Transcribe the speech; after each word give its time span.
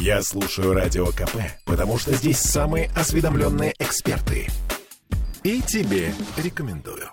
Я 0.00 0.22
слушаю 0.22 0.74
Радио 0.74 1.06
КП, 1.06 1.36
потому 1.64 1.98
что 1.98 2.12
здесь 2.14 2.38
самые 2.38 2.90
осведомленные 2.96 3.74
эксперты. 3.78 4.48
И 5.42 5.62
тебе 5.62 6.12
рекомендую. 6.36 7.10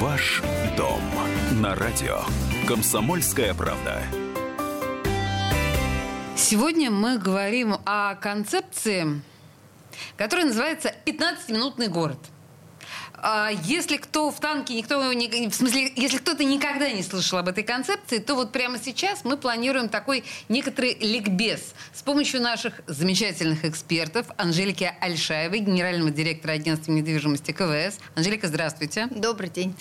Ваш 0.00 0.42
дом 0.76 1.00
на 1.60 1.74
радио. 1.74 2.20
Комсомольская 2.66 3.54
правда. 3.54 4.02
Сегодня 6.36 6.90
мы 6.90 7.18
говорим 7.18 7.76
о 7.84 8.14
концепции, 8.14 9.22
которая 10.16 10.46
называется 10.46 10.92
«15-минутный 11.04 11.88
город». 11.88 12.18
А 13.24 13.50
если 13.50 13.98
кто 13.98 14.32
в 14.32 14.40
танке, 14.40 14.74
никто, 14.74 15.12
не, 15.12 15.48
в 15.48 15.54
смысле, 15.54 15.92
если 15.94 16.18
кто-то 16.18 16.42
никогда 16.42 16.90
не 16.90 17.04
слышал 17.04 17.38
об 17.38 17.46
этой 17.46 17.62
концепции, 17.62 18.18
то 18.18 18.34
вот 18.34 18.50
прямо 18.50 18.78
сейчас 18.80 19.24
мы 19.24 19.36
планируем 19.36 19.88
такой 19.88 20.24
некоторый 20.48 20.98
ликбез 20.98 21.74
с 21.94 22.02
помощью 22.02 22.40
наших 22.40 22.80
замечательных 22.88 23.64
экспертов 23.64 24.26
Анжелики 24.36 24.92
Альшаевой, 25.00 25.60
генерального 25.60 26.10
директора 26.10 26.54
агентства 26.54 26.90
недвижимости 26.90 27.52
КВС. 27.52 28.00
Анжелика, 28.16 28.48
здравствуйте. 28.48 29.06
Добрый 29.12 29.50
день. 29.50 29.76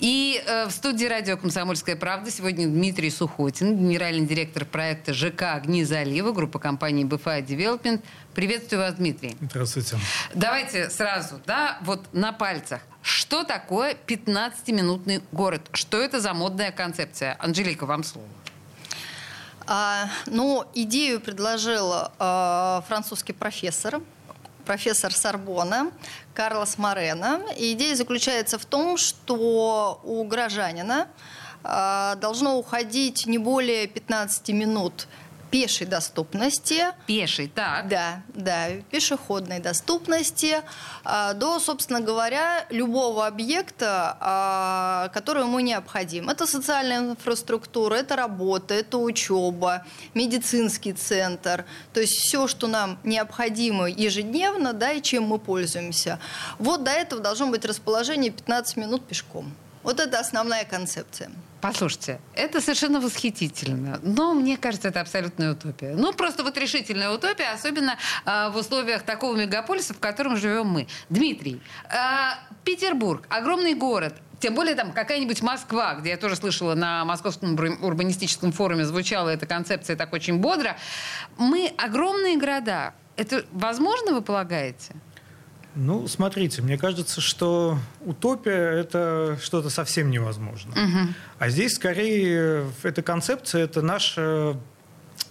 И 0.00 0.42
э, 0.46 0.64
в 0.64 0.70
студии 0.70 1.04
радио 1.04 1.36
«Комсомольская 1.36 1.96
правда» 1.96 2.30
сегодня 2.30 2.66
Дмитрий 2.66 3.10
Сухотин, 3.10 3.76
генеральный 3.76 4.26
директор 4.26 4.64
проекта 4.64 5.12
ЖК 5.12 5.54
«Огни 5.54 5.84
залива», 5.84 6.32
группа 6.32 6.58
компании 6.58 7.04
BFI 7.04 7.46
Development. 7.46 8.02
Приветствую 8.36 8.82
вас, 8.82 8.92
Дмитрий. 8.96 9.34
Здравствуйте. 9.40 9.96
Давайте 10.34 10.90
сразу, 10.90 11.40
да, 11.46 11.78
вот 11.80 12.12
на 12.12 12.34
пальцах. 12.34 12.82
Что 13.00 13.44
такое 13.44 13.96
15-минутный 14.06 15.22
город? 15.32 15.62
Что 15.72 15.98
это 16.02 16.20
за 16.20 16.34
модная 16.34 16.70
концепция? 16.70 17.38
Анжелика, 17.38 17.86
вам 17.86 18.04
слово. 18.04 18.28
А, 19.66 20.10
ну, 20.26 20.66
идею 20.74 21.18
предложил 21.18 21.90
а, 22.18 22.84
французский 22.86 23.32
профессор, 23.32 24.02
профессор 24.66 25.14
Сорбона 25.14 25.90
Карлос 26.34 26.76
Морено. 26.76 27.40
И 27.56 27.72
идея 27.72 27.96
заключается 27.96 28.58
в 28.58 28.66
том, 28.66 28.98
что 28.98 29.98
у 30.04 30.22
горожанина 30.24 31.08
а, 31.64 32.16
должно 32.16 32.58
уходить 32.58 33.26
не 33.26 33.38
более 33.38 33.86
15 33.86 34.50
минут 34.50 35.08
пешей 35.56 35.86
доступности. 35.86 36.84
Пешей, 37.06 37.48
так. 37.48 37.88
Да, 37.88 38.22
да, 38.34 38.68
пешеходной 38.90 39.58
доступности 39.58 40.56
а, 41.02 41.32
до, 41.32 41.58
собственно 41.60 42.00
говоря, 42.00 42.66
любого 42.68 43.26
объекта, 43.26 44.18
а, 44.20 45.08
который 45.14 45.44
ему 45.44 45.60
необходим. 45.60 46.28
Это 46.28 46.46
социальная 46.46 46.98
инфраструктура, 46.98 47.94
это 47.94 48.16
работа, 48.16 48.74
это 48.74 48.98
учеба, 48.98 49.86
медицинский 50.12 50.92
центр. 50.92 51.64
То 51.94 52.00
есть 52.00 52.12
все, 52.12 52.48
что 52.48 52.66
нам 52.66 52.98
необходимо 53.02 53.88
ежедневно, 53.88 54.74
да, 54.74 54.92
и 54.92 55.00
чем 55.00 55.24
мы 55.24 55.38
пользуемся. 55.38 56.18
Вот 56.58 56.84
до 56.84 56.90
этого 56.90 57.22
должно 57.22 57.46
быть 57.46 57.64
расположение 57.64 58.30
15 58.30 58.76
минут 58.76 59.06
пешком. 59.06 59.54
Вот 59.86 60.00
это 60.00 60.18
основная 60.18 60.64
концепция. 60.64 61.30
Послушайте, 61.60 62.18
это 62.34 62.60
совершенно 62.60 63.00
восхитительно, 63.00 64.00
но 64.02 64.34
мне 64.34 64.56
кажется, 64.56 64.88
это 64.88 65.00
абсолютная 65.00 65.52
утопия. 65.52 65.94
Ну, 65.96 66.12
просто 66.12 66.42
вот 66.42 66.58
решительная 66.58 67.10
утопия, 67.10 67.52
особенно 67.54 67.96
э, 68.24 68.50
в 68.50 68.56
условиях 68.56 69.04
такого 69.04 69.36
мегаполиса, 69.36 69.94
в 69.94 70.00
котором 70.00 70.36
живем 70.38 70.66
мы. 70.66 70.88
Дмитрий, 71.08 71.62
э, 71.88 71.96
Петербург, 72.64 73.26
огромный 73.28 73.74
город, 73.74 74.16
тем 74.40 74.56
более 74.56 74.74
там 74.74 74.90
какая-нибудь 74.90 75.40
Москва, 75.42 75.94
где 75.94 76.10
я 76.10 76.16
тоже 76.16 76.34
слышала 76.34 76.74
на 76.74 77.04
Московском 77.04 77.54
урбанистическом 77.80 78.50
форуме 78.50 78.84
звучала 78.84 79.28
эта 79.28 79.46
концепция 79.46 79.94
так 79.94 80.12
очень 80.12 80.38
бодро. 80.38 80.76
Мы 81.38 81.72
огромные 81.78 82.36
города. 82.36 82.92
Это 83.14 83.44
возможно, 83.52 84.14
вы 84.14 84.22
полагаете? 84.22 84.96
Ну, 85.76 86.08
смотрите, 86.08 86.62
мне 86.62 86.78
кажется, 86.78 87.20
что 87.20 87.78
утопия– 88.00 88.70
это 88.80 89.38
что-то 89.42 89.68
совсем 89.68 90.10
невозможно. 90.10 90.72
Угу. 90.72 91.14
А 91.38 91.48
здесь, 91.50 91.74
скорее, 91.74 92.64
эта 92.82 93.02
концепция– 93.02 93.64
это 93.64 93.82
наше 93.82 94.56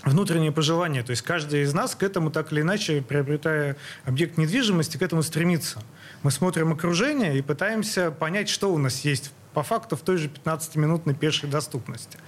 внутреннее 0.04 0.52
пожелание. 0.52 1.02
То 1.02 1.10
есть 1.10 1.24
каждый 1.24 1.64
из 1.64 1.74
нас 1.74 1.96
к 1.96 2.04
этому 2.04 2.30
так 2.30 2.54
или 2.54 2.62
иначе, 2.62 3.02
приобретая 3.02 3.76
объект 4.06 4.38
недвижимости, 4.38 4.98
к 4.98 5.02
этому 5.02 5.24
стремится. 5.24 5.82
Мы 6.22 6.30
смотрим 6.30 6.72
окружение 6.72 7.36
и 7.38 7.42
пытаемся 7.42 8.12
понять, 8.12 8.48
что 8.48 8.72
у 8.72 8.78
нас 8.78 9.02
есть 9.02 9.32
по 9.54 9.64
факту 9.64 9.96
в 9.96 10.02
той 10.02 10.18
же 10.18 10.28
15-минутной 10.30 11.16
пешей 11.16 11.50
доступности. 11.50 12.20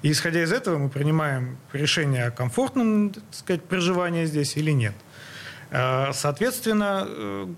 И 0.00 0.10
исходя 0.10 0.42
из 0.42 0.52
этого 0.52 0.78
мы 0.78 0.88
принимаем 0.88 1.58
решение 1.74 2.26
о 2.26 2.30
комфортном 2.30 3.10
так 3.10 3.22
сказать, 3.32 3.64
проживании 3.64 4.24
здесь 4.24 4.56
или 4.56 4.70
нет. 4.70 4.94
Э, 5.70 6.12
соответственно, 6.12 7.04
э, 7.06 7.48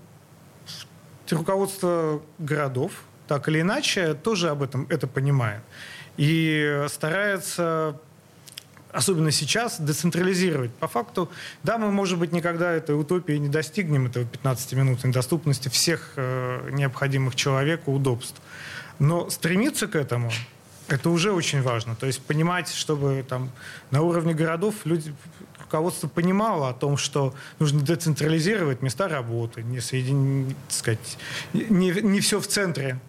руководство 1.31 2.21
городов 2.37 2.91
так 3.27 3.47
или 3.47 3.61
иначе 3.61 4.15
тоже 4.15 4.49
об 4.49 4.63
этом 4.63 4.87
это 4.89 5.07
понимает. 5.07 5.61
И 6.17 6.85
старается 6.89 7.99
особенно 8.91 9.31
сейчас, 9.31 9.79
децентрализировать. 9.79 10.71
По 10.73 10.87
факту, 10.87 11.29
да, 11.63 11.77
мы, 11.77 11.91
может 11.91 12.17
быть, 12.17 12.31
никогда 12.31 12.71
этой 12.71 12.99
утопии 12.99 13.33
не 13.33 13.49
достигнем, 13.49 14.07
этого 14.07 14.23
15-минутной 14.23 15.11
доступности 15.11 15.69
всех 15.69 16.13
э, 16.15 16.69
необходимых 16.71 17.35
человеку 17.35 17.93
удобств. 17.93 18.41
Но 18.97 19.29
стремиться 19.29 19.87
к 19.87 19.95
этому, 19.95 20.31
это 20.87 21.09
уже 21.09 21.31
очень 21.31 21.61
важно. 21.61 21.95
То 21.95 22.07
есть 22.07 22.21
понимать, 22.21 22.69
чтобы 22.69 23.23
там 23.27 23.51
на 23.91 24.01
уровне 24.01 24.33
городов 24.33 24.75
люди, 24.85 25.13
руководство 25.69 26.07
понимало 26.07 26.69
о 26.69 26.73
том, 26.73 26.97
что 26.97 27.35
нужно 27.59 27.81
децентрализировать 27.81 28.81
места 28.81 29.07
работы, 29.07 29.61
не, 29.61 29.79
соедин... 29.79 30.55
сказать, 30.67 31.17
не, 31.53 31.91
не 31.91 32.19
все 32.21 32.39
в 32.39 32.47
центре. 32.47 32.99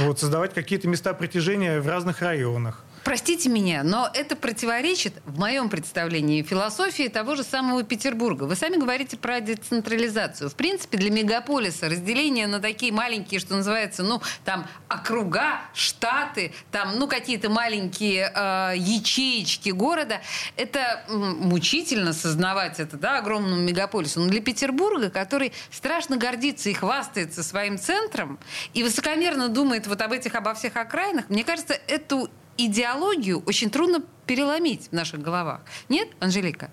Вот, 0.00 0.18
создавать 0.18 0.52
какие-то 0.54 0.88
места 0.88 1.14
притяжения 1.14 1.80
в 1.80 1.86
разных 1.86 2.20
районах. 2.20 2.84
Простите 3.04 3.50
меня, 3.50 3.82
но 3.82 4.08
это 4.14 4.34
противоречит, 4.34 5.12
в 5.26 5.38
моем 5.38 5.68
представлении, 5.68 6.42
философии 6.42 7.08
того 7.08 7.36
же 7.36 7.44
самого 7.44 7.82
Петербурга. 7.82 8.44
Вы 8.44 8.56
сами 8.56 8.76
говорите 8.76 9.18
про 9.18 9.40
децентрализацию. 9.40 10.48
В 10.48 10.54
принципе, 10.54 10.96
для 10.96 11.10
мегаполиса 11.10 11.90
разделение 11.90 12.46
на 12.46 12.60
такие 12.60 12.92
маленькие, 12.92 13.40
что 13.40 13.56
называется, 13.56 14.02
ну, 14.02 14.22
там, 14.46 14.66
округа, 14.88 15.60
штаты, 15.74 16.54
там, 16.70 16.98
ну, 16.98 17.06
какие-то 17.06 17.50
маленькие 17.50 18.32
э, 18.34 18.72
ячеечки 18.78 19.68
города, 19.68 20.22
это 20.56 21.04
мучительно 21.08 22.14
сознавать 22.14 22.80
это, 22.80 22.96
да, 22.96 23.18
огромному 23.18 23.60
мегаполису. 23.60 24.20
Но 24.20 24.30
для 24.30 24.40
Петербурга, 24.40 25.10
который 25.10 25.52
страшно 25.70 26.16
гордится 26.16 26.70
и 26.70 26.72
хвастается 26.72 27.42
своим 27.42 27.78
центром, 27.78 28.38
и 28.72 28.82
высокомерно 28.82 29.48
думает 29.48 29.86
вот 29.86 30.00
об 30.00 30.12
этих, 30.12 30.34
обо 30.34 30.54
всех 30.54 30.76
окраинах, 30.76 31.28
мне 31.28 31.44
кажется, 31.44 31.74
эту 31.86 32.30
идеологию 32.56 33.42
очень 33.46 33.70
трудно 33.70 34.02
переломить 34.26 34.88
в 34.88 34.92
наших 34.92 35.20
головах. 35.20 35.60
Нет, 35.88 36.08
Анжелика? 36.20 36.70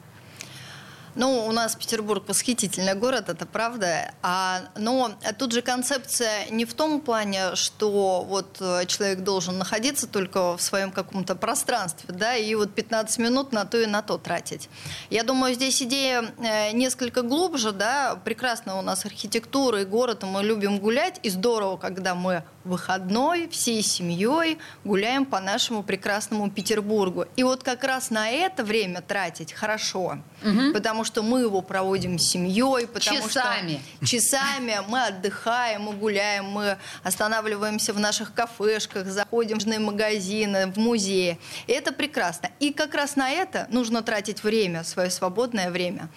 Ну, 1.16 1.46
у 1.46 1.52
нас 1.52 1.76
Петербург 1.76 2.24
восхитительный 2.28 2.96
город, 2.96 3.30
это 3.30 3.46
правда. 3.46 4.14
А, 4.22 4.62
но 4.78 5.12
тут 5.38 5.52
же 5.52 5.62
концепция 5.62 6.46
не 6.50 6.66
в 6.66 6.74
том 6.74 7.02
плане, 7.02 7.56
что 7.56 8.24
вот 8.24 8.58
э, 8.62 8.86
человек 8.86 9.20
должен 9.20 9.58
находиться 9.58 10.08
только 10.08 10.56
в 10.56 10.62
своем 10.62 10.92
каком-то 10.92 11.36
пространстве, 11.36 12.14
да, 12.14 12.36
и 12.36 12.56
вот 12.56 12.74
15 12.74 13.18
минут 13.20 13.52
на 13.52 13.66
то 13.66 13.78
и 13.78 13.86
на 13.86 14.02
то 14.02 14.18
тратить. 14.18 14.70
Я 15.10 15.24
думаю, 15.24 15.54
здесь 15.54 15.82
идея 15.82 16.34
э, 16.38 16.72
несколько 16.72 17.22
глубже, 17.22 17.72
да, 17.72 18.20
прекрасно 18.24 18.80
у 18.80 18.82
нас 18.82 19.06
архитектура 19.06 19.82
и 19.82 19.86
город, 19.86 20.24
и 20.24 20.26
мы 20.26 20.44
любим 20.44 20.80
гулять, 20.80 21.20
и 21.24 21.30
здорово, 21.30 21.78
когда 21.78 22.16
мы 22.16 22.44
выходной 22.64 23.48
всей 23.50 23.82
семьей 23.82 24.60
гуляем 24.84 25.26
по 25.26 25.40
нашему 25.40 25.84
прекрасному 25.84 26.50
Петербургу. 26.50 27.26
И 27.36 27.44
вот 27.44 27.64
как 27.64 27.84
раз 27.84 28.10
на 28.10 28.30
это 28.30 28.64
время 28.64 29.02
тратить 29.02 29.54
хорошо, 29.54 30.20
угу. 30.44 30.74
потому 30.74 31.01
что 31.04 31.24
мы 31.24 31.42
его 31.42 31.62
проводим 31.62 32.20
с 32.20 32.24
семьей, 32.30 32.88
потому 32.88 33.28
часами. 33.28 33.82
что 33.98 34.06
часами 34.06 34.80
мы 34.88 35.06
отдыхаем, 35.06 35.84
мы 35.84 35.94
гуляем, 35.94 36.46
мы 36.46 36.78
останавливаемся 37.04 37.94
в 37.94 38.00
наших 38.00 38.34
кафешках, 38.34 39.08
заходим 39.08 39.60
в 39.60 39.80
магазины, 39.80 40.68
в 40.68 40.78
музеи. 40.78 41.40
И 41.68 41.72
это 41.72 41.92
прекрасно. 41.92 42.50
И 42.60 42.74
как 42.74 42.94
раз 42.94 43.16
на 43.16 43.30
это 43.30 43.68
нужно 43.70 44.02
тратить 44.02 44.44
время, 44.44 44.84
свое 44.84 45.10
свободное 45.10 45.72
время. 45.72 46.10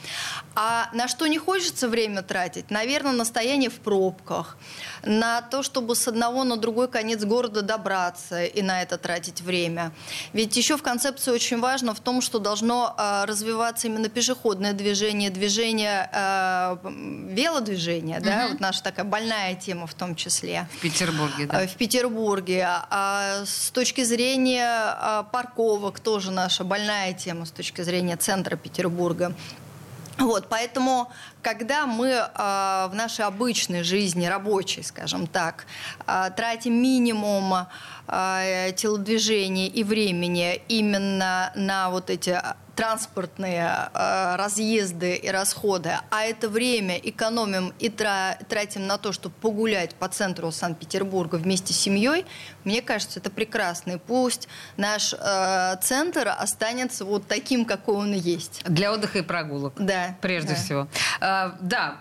А 0.54 0.88
на 0.92 1.08
что 1.08 1.26
не 1.26 1.38
хочется 1.38 1.88
время 1.88 2.22
тратить? 2.22 2.70
Наверное, 2.70 3.12
на 3.12 3.24
стояние 3.24 3.70
в 3.70 3.80
пробках, 3.80 4.56
на 5.02 5.40
то, 5.42 5.62
чтобы 5.62 5.94
с 5.94 6.08
одного 6.08 6.24
одного 6.24 6.44
на 6.44 6.56
другой 6.56 6.88
конец 6.88 7.24
города 7.24 7.62
добраться 7.62 8.44
и 8.44 8.62
на 8.62 8.82
это 8.82 8.98
тратить 8.98 9.40
время. 9.40 9.92
Ведь 10.32 10.56
еще 10.56 10.76
в 10.76 10.82
концепции 10.82 11.30
очень 11.30 11.60
важно 11.60 11.94
в 11.94 12.00
том, 12.00 12.20
что 12.20 12.38
должно 12.38 12.94
а, 12.96 13.26
развиваться 13.26 13.86
именно 13.86 14.08
пешеходное 14.08 14.72
движение, 14.74 15.30
движение, 15.30 16.08
э, 16.12 16.76
велодвижение, 16.84 18.20
да, 18.20 18.48
вот 18.48 18.60
наша 18.60 18.82
такая 18.82 19.04
больная 19.04 19.54
тема 19.54 19.86
в 19.86 19.94
том 19.94 20.14
числе. 20.14 20.68
В 20.78 20.80
Петербурге, 20.80 21.46
да. 21.46 21.62
Э, 21.62 21.66
В 21.66 21.74
Петербурге. 21.74 22.66
А 22.68 23.44
с 23.46 23.70
точки 23.70 24.04
зрения 24.04 24.68
а, 24.68 25.22
парковок 25.22 26.00
тоже 26.00 26.30
наша 26.30 26.64
больная 26.64 27.12
тема 27.14 27.46
с 27.46 27.50
точки 27.50 27.82
зрения 27.82 28.16
центра 28.16 28.56
Петербурга. 28.56 29.34
Вот, 30.18 30.46
поэтому, 30.48 31.10
когда 31.42 31.86
мы 31.86 32.08
э, 32.08 32.26
в 32.88 32.92
нашей 32.94 33.24
обычной 33.24 33.82
жизни, 33.82 34.26
рабочей, 34.26 34.82
скажем 34.82 35.26
так, 35.26 35.66
э, 36.06 36.30
тратим 36.36 36.74
минимум 36.74 37.66
э, 38.06 38.72
телодвижения 38.76 39.66
и 39.66 39.82
времени 39.82 40.62
именно 40.68 41.52
на 41.56 41.90
вот 41.90 42.10
эти 42.10 42.40
транспортные 42.74 43.88
э, 43.92 44.36
разъезды 44.36 45.14
и 45.14 45.28
расходы, 45.28 45.92
а 46.10 46.22
это 46.22 46.48
время 46.48 46.96
экономим 46.96 47.72
и 47.78 47.88
тра- 47.88 48.38
тратим 48.48 48.86
на 48.86 48.98
то, 48.98 49.12
чтобы 49.12 49.34
погулять 49.40 49.94
по 49.94 50.08
центру 50.08 50.50
Санкт-Петербурга 50.50 51.36
вместе 51.36 51.72
с 51.72 51.76
семьей, 51.78 52.24
мне 52.64 52.82
кажется, 52.82 53.20
это 53.20 53.30
прекрасно. 53.30 53.92
И 53.92 53.98
пусть 53.98 54.48
наш 54.76 55.14
э, 55.14 55.76
центр 55.82 56.28
останется 56.28 57.04
вот 57.04 57.26
таким, 57.26 57.64
какой 57.64 57.96
он 57.96 58.12
есть. 58.12 58.62
Для 58.64 58.92
отдыха 58.92 59.18
и 59.18 59.22
прогулок. 59.22 59.74
Да. 59.76 60.16
Прежде 60.20 60.50
да. 60.50 60.54
всего. 60.54 60.88
А, 61.20 61.56
да, 61.60 61.98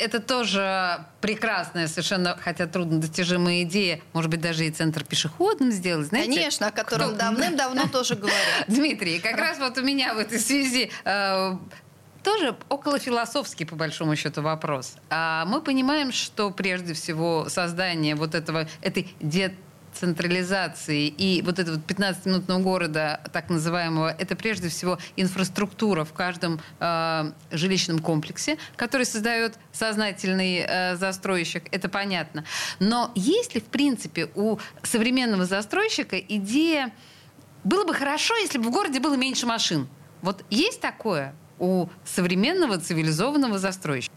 это 0.00 0.20
тоже 0.20 1.04
прекрасная, 1.22 1.88
совершенно, 1.88 2.36
хотя 2.38 2.66
труднодостижимая 2.66 3.62
идея. 3.62 4.00
Может 4.12 4.30
быть, 4.30 4.40
даже 4.40 4.66
и 4.66 4.70
центр 4.70 5.04
пешеходным 5.04 5.70
сделать, 5.70 6.08
знаете? 6.08 6.34
Конечно, 6.34 6.66
о 6.66 6.70
котором 6.72 7.16
давным-давно 7.16 7.86
тоже 7.88 8.16
говорят. 8.16 8.38
Дмитрий, 8.68 9.20
как 9.20 9.38
раз 9.38 9.58
вот 9.58 9.78
у 9.78 9.82
меня 9.82 10.12
в 10.12 10.18
этой 10.18 10.38
связи 10.38 10.90
э, 11.04 11.56
тоже 12.22 12.56
около 12.68 12.98
философский, 12.98 13.64
по 13.64 13.76
большому 13.76 14.16
счету, 14.16 14.42
вопрос. 14.42 14.96
А 15.08 15.44
мы 15.46 15.62
понимаем, 15.62 16.12
что 16.12 16.50
прежде 16.50 16.92
всего 16.92 17.48
создание 17.48 18.16
вот 18.16 18.34
этого, 18.34 18.68
этой 18.82 19.14
децентрализации 19.92 21.08
и 21.08 21.42
вот 21.42 21.58
этого 21.58 21.76
15-минутного 21.76 22.60
города, 22.60 23.20
так 23.32 23.50
называемого, 23.50 24.14
это 24.18 24.36
прежде 24.36 24.68
всего 24.68 24.98
инфраструктура 25.16 26.04
в 26.04 26.12
каждом 26.12 26.60
э, 26.80 27.32
жилищном 27.50 27.98
комплексе, 27.98 28.58
который 28.76 29.06
создает 29.06 29.54
сознательный 29.72 30.64
э, 30.66 30.96
застройщик, 30.96 31.64
это 31.70 31.88
понятно. 31.88 32.44
Но 32.80 33.12
есть 33.14 33.54
ли, 33.54 33.60
в 33.60 33.66
принципе, 33.66 34.28
у 34.34 34.58
современного 34.82 35.44
застройщика 35.44 36.18
идея 36.18 36.92
было 37.64 37.84
бы 37.84 37.94
хорошо, 37.94 38.36
если 38.36 38.58
бы 38.58 38.64
в 38.64 38.70
городе 38.70 39.00
было 39.00 39.14
меньше 39.14 39.46
машин. 39.46 39.88
Вот 40.20 40.44
есть 40.50 40.80
такое 40.80 41.34
у 41.58 41.86
современного 42.04 42.78
цивилизованного 42.78 43.58
застройщика? 43.58 44.12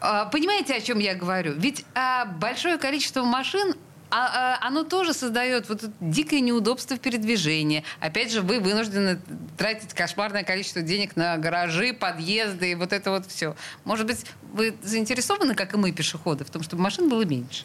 А, 0.00 0.26
Понимаете, 0.26 0.74
о 0.74 0.80
чем 0.80 0.98
я 0.98 1.14
говорю? 1.14 1.54
Ведь 1.56 1.84
а, 1.94 2.26
большое 2.26 2.76
количество 2.76 3.22
машин 3.22 3.74
а, 4.10 4.58
а, 4.62 4.66
оно 4.66 4.84
тоже 4.84 5.12
создает 5.12 5.68
вот 5.68 5.84
дикое 6.00 6.40
неудобство 6.40 6.96
в 6.96 7.00
передвижении. 7.00 7.82
Опять 8.00 8.32
же, 8.32 8.40
вы 8.42 8.60
вынуждены 8.60 9.20
тратить 9.56 9.92
кошмарное 9.94 10.44
количество 10.44 10.82
денег 10.82 11.16
на 11.16 11.36
гаражи, 11.38 11.92
подъезды 11.92 12.70
и 12.70 12.74
вот 12.74 12.92
это 12.92 13.10
вот 13.10 13.26
все. 13.26 13.56
Может 13.84 14.06
быть, 14.06 14.24
вы 14.52 14.74
заинтересованы, 14.82 15.54
как 15.54 15.74
и 15.74 15.76
мы, 15.76 15.92
пешеходы, 15.92 16.44
в 16.44 16.50
том, 16.50 16.62
чтобы 16.62 16.82
машин 16.82 17.08
было 17.08 17.24
меньше? 17.24 17.64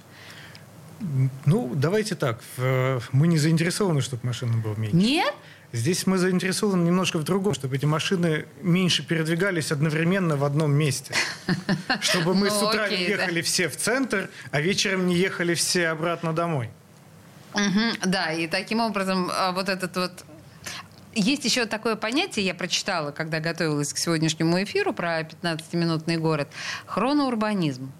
Ну, 1.46 1.72
давайте 1.76 2.16
так. 2.16 2.40
В- 2.58 3.02
Мы 3.12 3.28
не 3.28 3.38
заинтересованы, 3.38 4.02
чтобы 4.02 4.26
машин 4.26 4.62
было 4.62 4.76
меньше. 4.76 4.96
Нет? 4.96 5.34
Здесь 5.73 6.06
мы 6.06 6.18
заинтересованы 6.18 6.83
немножко 6.85 7.18
в 7.18 7.23
другом, 7.23 7.53
чтобы 7.53 7.77
эти 7.77 7.85
машины 7.85 8.45
меньше 8.62 9.07
передвигались 9.07 9.71
одновременно 9.71 10.35
в 10.35 10.44
одном 10.44 10.73
месте. 10.73 11.15
Чтобы 12.01 12.33
мы 12.33 12.50
Ну, 12.50 12.59
с 12.59 12.62
утра 12.62 12.89
не 12.89 13.03
ехали 13.03 13.41
все 13.41 13.69
в 13.69 13.77
центр, 13.77 14.29
а 14.51 14.59
вечером 14.59 15.07
не 15.07 15.15
ехали 15.15 15.53
все 15.53 15.88
обратно 15.88 16.33
домой. 16.33 16.69
Да, 18.06 18.31
и 18.31 18.47
таким 18.47 18.81
образом 18.81 19.29
а, 19.31 19.51
вот 19.51 19.69
этот 19.69 19.95
вот... 19.95 20.25
Есть 21.13 21.44
еще 21.44 21.65
такое 21.65 21.95
понятие, 21.97 22.45
я 22.45 22.53
прочитала, 22.53 23.12
когда 23.12 23.39
готовилась 23.39 23.94
к 23.94 23.97
сегодняшнему 23.97 24.63
эфиру 24.63 24.94
про 24.94 25.21
15-минутный 25.21 26.18
город. 26.18 26.50
Хроноурбанизм. 26.85 27.91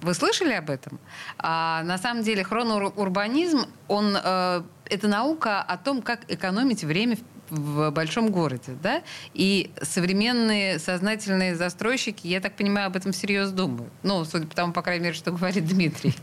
Вы 0.00 0.14
слышали 0.14 0.52
об 0.52 0.70
этом? 0.70 0.98
А, 1.38 1.82
на 1.84 1.98
самом 1.98 2.22
деле 2.22 2.44
хроноурбанизм, 2.44 3.66
он, 3.88 4.16
э, 4.16 4.62
это 4.86 5.08
наука 5.08 5.60
о 5.60 5.76
том, 5.76 6.02
как 6.02 6.30
экономить 6.30 6.84
время 6.84 7.16
в 7.16 7.20
в 7.50 7.90
большом 7.90 8.30
городе, 8.30 8.76
да? 8.82 9.02
И 9.34 9.70
современные 9.82 10.78
сознательные 10.78 11.56
застройщики, 11.56 12.26
я 12.26 12.40
так 12.40 12.56
понимаю, 12.56 12.88
об 12.88 12.96
этом 12.96 13.12
всерьез 13.12 13.50
думают. 13.50 13.92
Ну, 14.02 14.24
судя 14.24 14.46
по 14.46 14.54
тому, 14.54 14.72
по 14.72 14.82
крайней 14.82 15.04
мере, 15.04 15.14
что 15.14 15.32
говорит 15.32 15.66
Дмитрий. 15.66 16.14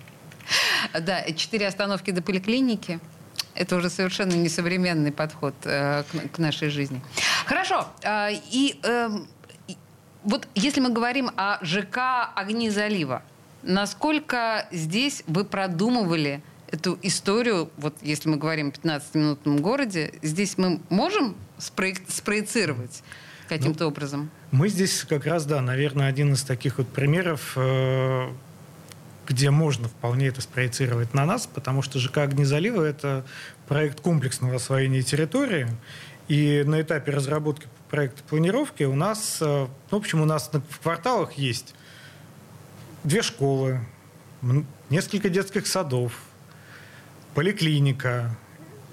Да, 0.93 1.23
четыре 1.31 1.67
остановки 1.67 2.11
до 2.11 2.21
поликлиники. 2.21 2.99
Это 3.55 3.77
уже 3.77 3.89
совершенно 3.89 4.33
несовременный 4.33 5.11
подход 5.11 5.55
э, 5.63 6.03
к, 6.31 6.39
нашей 6.39 6.69
жизни. 6.69 7.01
Хорошо. 7.45 7.87
э, 8.03 8.33
эм, 8.83 9.27
и 9.67 9.77
вот 10.23 10.47
если 10.55 10.81
мы 10.81 10.89
говорим 10.89 11.31
о 11.37 11.63
ЖК 11.63 12.29
«Огни 12.35 12.69
залива», 12.69 13.23
насколько 13.65 14.67
здесь 14.71 15.23
вы 15.27 15.43
продумывали 15.43 16.41
эту 16.71 16.97
историю, 17.01 17.69
вот 17.77 17.95
если 18.01 18.29
мы 18.29 18.37
говорим 18.37 18.69
о 18.69 18.71
15-минутном 18.71 19.57
городе, 19.57 20.13
здесь 20.21 20.57
мы 20.57 20.79
можем 20.89 21.35
спроек- 21.59 22.03
спроецировать 22.09 23.03
каким-то 23.49 23.87
образом? 23.87 24.29
Мы 24.51 24.69
здесь 24.69 25.03
как 25.03 25.25
раз, 25.25 25.45
да, 25.45 25.61
наверное, 25.61 26.07
один 26.07 26.33
из 26.33 26.43
таких 26.43 26.77
вот 26.77 26.87
примеров, 26.87 27.53
э, 27.55 28.29
где 29.27 29.49
можно 29.51 29.87
вполне 29.89 30.27
это 30.27 30.41
спроецировать 30.41 31.13
на 31.13 31.25
нас, 31.25 31.47
потому 31.47 31.81
что 31.81 31.99
ЖК 31.99 32.19
«Огни 32.19 32.45
залива»— 32.45 32.83
это 32.85 33.25
проект 33.67 33.99
комплексного 34.01 34.55
освоения 34.55 35.01
территории, 35.01 35.67
и 36.27 36.63
на 36.65 36.81
этапе 36.81 37.11
разработки 37.11 37.67
проекта 37.89 38.23
планировки 38.23 38.83
у 38.83 38.95
нас, 38.95 39.37
э, 39.41 39.67
в 39.91 39.95
общем, 39.95 40.21
у 40.21 40.25
нас 40.25 40.51
на- 40.53 40.61
в 40.61 40.79
кварталах 40.79 41.33
есть 41.33 41.75
две 43.05 43.21
школы, 43.21 43.79
несколько 44.89 45.29
детских 45.29 45.67
садов, 45.67 46.13
поликлиника 47.33 48.35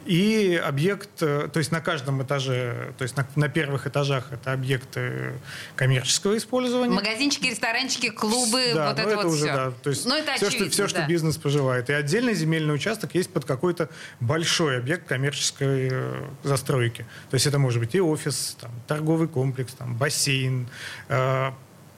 и 0.04 0.60
объект, 0.62 1.22
э, 1.22 1.48
то 1.52 1.58
есть 1.58 1.70
на 1.70 1.80
каждом 1.80 2.22
этаже, 2.22 2.92
то 2.98 3.02
есть 3.02 3.16
на, 3.16 3.26
на 3.36 3.48
первых 3.48 3.86
этажах 3.86 4.32
это 4.32 4.52
объекты 4.52 5.34
коммерческого 5.76 6.36
использования. 6.36 6.92
Магазинчики, 6.92 7.46
ресторанчики, 7.46 8.10
клубы, 8.10 8.72
Да, 8.74 8.88
вот 8.88 8.96
ну 8.96 9.02
это, 9.04 9.16
вот 9.16 9.24
уже, 9.26 9.44
все. 9.44 9.54
да. 9.54 9.70
То 9.70 9.90
есть 9.90 10.04
ну, 10.04 10.16
это 10.16 10.34
все, 10.34 10.46
очевидно, 10.48 10.66
что, 10.66 10.74
все, 10.74 10.88
что 10.88 10.98
да. 11.02 11.06
бизнес 11.06 11.36
пожелает. 11.36 11.88
И 11.88 11.92
отдельный 11.92 12.34
земельный 12.34 12.74
участок 12.74 13.14
есть 13.14 13.32
под 13.32 13.44
какой-то 13.44 13.90
большой 14.18 14.78
объект 14.78 15.06
коммерческой 15.06 15.88
э, 15.92 16.24
застройки. 16.42 17.06
То 17.30 17.34
есть 17.34 17.46
это 17.46 17.60
может 17.60 17.78
быть 17.78 17.94
и 17.94 18.00
офис, 18.00 18.56
там, 18.60 18.72
торговый 18.88 19.28
комплекс, 19.28 19.72
там, 19.72 19.94
бассейн. 19.94 20.68
э, 21.08 21.52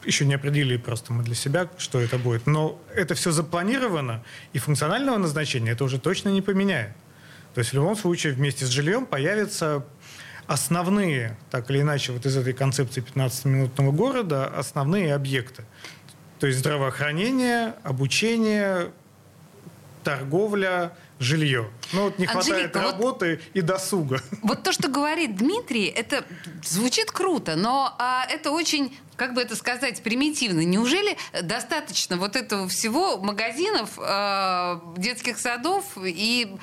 еще 0.06 0.24
не 0.24 0.34
определили 0.34 0.76
просто 0.76 1.12
мы 1.12 1.22
для 1.22 1.34
себя, 1.34 1.68
что 1.78 2.00
это 2.00 2.18
будет. 2.18 2.46
Но 2.46 2.80
это 2.94 3.14
все 3.14 3.30
запланировано, 3.30 4.22
и 4.52 4.58
функционального 4.58 5.18
назначения 5.18 5.72
это 5.72 5.84
уже 5.84 5.98
точно 5.98 6.28
не 6.30 6.42
поменяет. 6.42 6.92
То 7.54 7.60
есть 7.60 7.70
в 7.70 7.74
любом 7.74 7.96
случае 7.96 8.32
вместе 8.32 8.64
с 8.64 8.68
жильем 8.68 9.06
появятся 9.06 9.84
основные, 10.46 11.36
так 11.50 11.70
или 11.70 11.80
иначе, 11.80 12.12
вот 12.12 12.26
из 12.26 12.36
этой 12.36 12.52
концепции 12.52 13.02
15-минутного 13.02 13.92
города, 13.92 14.46
основные 14.46 15.14
объекты. 15.14 15.64
То 16.40 16.46
есть 16.46 16.58
здравоохранение, 16.58 17.74
обучение, 17.82 18.90
торговля, 20.02 20.92
жилье. 21.18 21.70
Ну 21.92 22.04
вот 22.04 22.18
не 22.18 22.26
хватает 22.26 22.54
Анжелика, 22.54 22.80
вот- 22.80 22.92
работы 22.92 23.40
и 23.54 23.60
досуга. 23.60 24.20
Вот 24.42 24.62
то, 24.62 24.72
что 24.72 24.88
говорит 24.88 25.36
Дмитрий, 25.36 25.86
это 25.86 26.24
звучит 26.64 27.10
круто, 27.10 27.56
но 27.56 27.94
а, 27.98 28.26
это 28.28 28.50
очень, 28.50 28.96
как 29.16 29.34
бы 29.34 29.42
это 29.42 29.56
сказать, 29.56 30.02
примитивно. 30.02 30.60
Неужели 30.60 31.16
достаточно 31.42 32.16
вот 32.16 32.36
этого 32.36 32.68
всего 32.68 33.18
магазинов, 33.18 33.90
а, 33.98 34.82
детских 34.96 35.38
садов 35.38 35.84
и, 35.96 36.56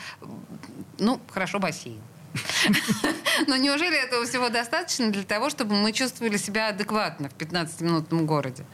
ну, 1.00 1.22
хорошо, 1.32 1.60
бассейн? 1.60 2.02
Но 3.48 3.58
неужели 3.58 3.98
этого 3.98 4.26
всего 4.26 4.50
достаточно 4.50 5.12
для 5.12 5.24
того, 5.24 5.50
чтобы 5.50 5.76
мы 5.76 5.92
чувствовали 5.92 6.38
себя 6.38 6.70
адекватно 6.70 7.30
в 7.30 7.34
15-минутном 7.34 8.26
городе? 8.26 8.66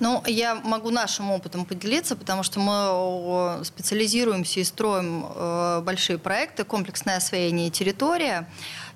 Ну, 0.00 0.22
я 0.26 0.56
могу 0.56 0.90
нашим 0.90 1.30
опытом 1.30 1.64
поделиться, 1.64 2.16
потому 2.16 2.42
что 2.42 2.58
мы 2.60 3.64
специализируемся 3.64 4.60
и 4.60 4.64
строим 4.64 5.26
э, 5.28 5.82
большие 5.84 6.18
проекты, 6.18 6.64
комплексное 6.64 7.16
освоение 7.16 7.70
территории. 7.70 8.46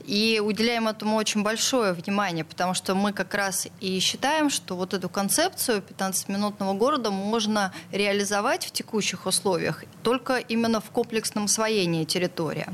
И 0.08 0.40
уделяем 0.40 0.88
этому 0.88 1.16
очень 1.16 1.42
большое 1.42 1.92
внимание, 1.92 2.42
потому 2.42 2.72
что 2.72 2.94
мы 2.94 3.12
как 3.12 3.34
раз 3.34 3.68
и 3.80 4.00
считаем, 4.00 4.48
что 4.48 4.74
вот 4.74 4.94
эту 4.94 5.10
концепцию 5.10 5.82
15-минутного 5.82 6.72
города 6.72 7.10
можно 7.10 7.74
реализовать 7.92 8.64
в 8.64 8.70
текущих 8.70 9.26
условиях 9.26 9.84
только 10.02 10.38
именно 10.38 10.80
в 10.80 10.90
комплексном 10.90 11.44
освоении 11.44 12.04
территории. 12.04 12.66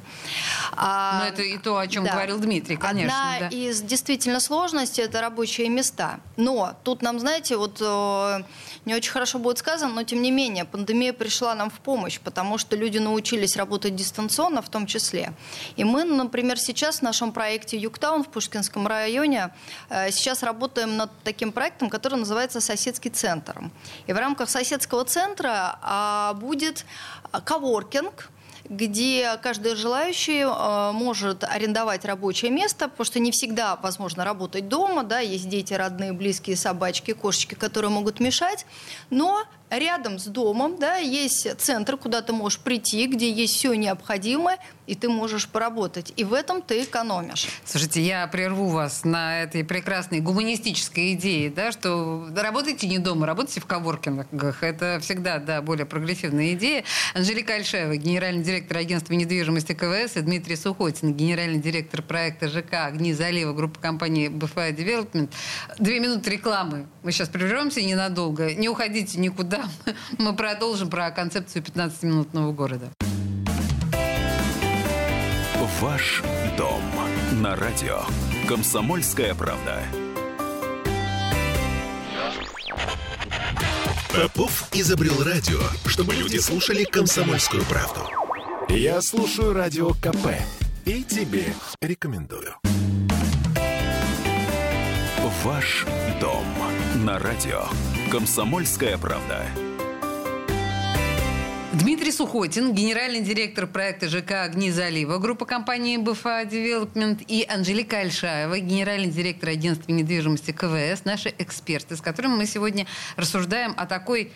А, 0.76 1.18
Но 1.18 1.26
это 1.26 1.42
и 1.42 1.58
то, 1.58 1.76
о 1.76 1.88
чем 1.88 2.04
да. 2.04 2.12
говорил 2.12 2.38
Дмитрий, 2.38 2.76
конечно. 2.76 3.34
Одна 3.34 3.48
да. 3.50 3.56
из 3.56 3.82
действительно 3.82 4.38
сложностей– 4.38 5.02
это 5.04 5.20
рабочие 5.20 5.68
места. 5.68 6.20
Но 6.36 6.76
тут 6.84 7.02
нам, 7.02 7.18
знаете, 7.18 7.56
вот 7.56 7.78
э, 7.80 8.42
не 8.84 8.94
очень 8.94 9.10
хорошо 9.10 9.40
будет 9.40 9.58
сказано, 9.58 9.92
но 9.92 10.02
тем 10.04 10.22
не 10.22 10.30
менее 10.30 10.64
пандемия 10.64 11.12
пришла 11.12 11.56
нам 11.56 11.68
в 11.70 11.80
помощь, 11.80 12.20
потому 12.20 12.58
что 12.58 12.76
люди 12.76 12.98
научились 12.98 13.56
работать 13.56 13.96
дистанционно 13.96 14.62
в 14.62 14.68
том 14.68 14.86
числе. 14.86 15.32
И 15.74 15.82
мы, 15.82 16.04
например, 16.04 16.60
сейчас 16.60 16.98
в 16.98 17.02
нашем 17.02 17.23
проекте 17.32 17.76
Югтаун 17.76 18.24
в 18.24 18.28
Пушкинском 18.28 18.86
районе 18.86 19.50
э, 19.90 20.10
сейчас 20.10 20.42
работаем 20.42 20.96
над 20.96 21.10
таким 21.22 21.52
проектом, 21.52 21.90
который 21.90 22.18
называется 22.18 22.60
«Соседский 22.60 23.10
центр». 23.10 23.70
И 24.06 24.12
в 24.12 24.16
рамках 24.16 24.48
соседского 24.50 25.04
центра 25.04 25.78
а, 25.82 26.34
будет 26.34 26.84
коворкинг, 27.44 28.30
где 28.68 29.38
каждый 29.42 29.74
желающий 29.74 30.40
э, 30.40 30.92
может 30.92 31.44
арендовать 31.44 32.04
рабочее 32.04 32.50
место, 32.50 32.88
потому 32.88 33.04
что 33.04 33.18
не 33.20 33.30
всегда 33.30 33.76
возможно 33.76 34.24
работать 34.24 34.68
дома, 34.68 35.02
да, 35.02 35.20
есть 35.20 35.48
дети, 35.48 35.74
родные, 35.74 36.12
близкие, 36.12 36.56
собачки, 36.56 37.12
кошечки, 37.12 37.54
которые 37.54 37.90
могут 37.90 38.20
мешать, 38.20 38.64
но 39.10 39.44
рядом 39.78 40.18
с 40.18 40.24
домом 40.26 40.78
да, 40.78 40.96
есть 40.96 41.48
центр, 41.58 41.96
куда 41.96 42.22
ты 42.22 42.32
можешь 42.32 42.58
прийти, 42.58 43.06
где 43.06 43.30
есть 43.30 43.54
все 43.54 43.74
необходимое, 43.74 44.58
и 44.86 44.94
ты 44.94 45.08
можешь 45.08 45.48
поработать. 45.48 46.12
И 46.16 46.24
в 46.24 46.32
этом 46.32 46.62
ты 46.62 46.82
экономишь. 46.82 47.48
Слушайте, 47.64 48.02
я 48.02 48.26
прерву 48.26 48.68
вас 48.68 49.04
на 49.04 49.42
этой 49.42 49.64
прекрасной 49.64 50.20
гуманистической 50.20 51.14
идее, 51.14 51.50
да, 51.50 51.72
что 51.72 52.28
работайте 52.36 52.86
не 52.86 52.98
дома, 52.98 53.26
работайте 53.26 53.60
в 53.60 53.66
коворкингах. 53.66 54.62
Это 54.62 54.98
всегда 55.00 55.38
да, 55.38 55.62
более 55.62 55.86
прогрессивная 55.86 56.52
идея. 56.54 56.84
Анжелика 57.14 57.54
Альшева, 57.54 57.96
генеральный 57.96 58.42
директор 58.42 58.78
агентства 58.78 59.14
недвижимости 59.14 59.72
КВС, 59.72 60.16
и 60.16 60.20
Дмитрий 60.20 60.56
Сухотин, 60.56 61.14
генеральный 61.14 61.60
директор 61.60 62.02
проекта 62.02 62.48
ЖК 62.48 62.86
«Огни 62.86 63.12
залива» 63.12 63.52
группы 63.52 63.80
компании 63.80 64.28
BFI 64.28 64.76
Development. 64.76 65.30
Две 65.78 66.00
минуты 66.00 66.30
рекламы. 66.30 66.86
Мы 67.02 67.12
сейчас 67.12 67.28
прервемся 67.28 67.80
ненадолго. 67.82 68.54
Не 68.54 68.68
уходите 68.68 69.18
никуда 69.18 69.63
мы 70.18 70.34
продолжим 70.34 70.90
про 70.90 71.10
концепцию 71.10 71.62
15-минутного 71.62 72.52
города. 72.52 72.90
Ваш 75.80 76.22
дом 76.56 76.82
на 77.32 77.56
радио. 77.56 78.00
Комсомольская 78.48 79.34
правда. 79.34 79.82
Попов 84.14 84.68
изобрел 84.72 85.22
радио, 85.24 85.60
чтобы 85.86 86.14
люди 86.14 86.38
слушали 86.38 86.84
комсомольскую 86.84 87.64
правду. 87.64 88.00
Я 88.68 89.02
слушаю 89.02 89.52
радио 89.52 89.90
КП 89.94 90.28
и 90.84 91.02
тебе 91.02 91.46
рекомендую. 91.80 92.54
Ваш 95.44 95.84
дом 96.20 96.46
на 97.04 97.18
радио. 97.18 97.64
Комсомольская 98.10 98.98
правда. 98.98 99.46
Дмитрий 101.72 102.12
Сухотин, 102.12 102.72
генеральный 102.72 103.20
директор 103.20 103.66
проекта 103.66 104.08
ЖК 104.08 104.42
«Огни 104.42 104.70
залива», 104.70 105.18
группа 105.18 105.44
компании 105.44 105.96
БФА 105.96 106.44
Девелопмент 106.44 107.22
и 107.26 107.44
Анжелика 107.48 107.98
Альшаева, 107.98 108.60
генеральный 108.60 109.10
директор 109.10 109.48
агентства 109.48 109.90
недвижимости 109.90 110.52
КВС, 110.52 111.04
наши 111.04 111.34
эксперты, 111.38 111.96
с 111.96 112.00
которыми 112.00 112.36
мы 112.36 112.46
сегодня 112.46 112.86
рассуждаем 113.16 113.74
о 113.76 113.86
такой 113.86 114.32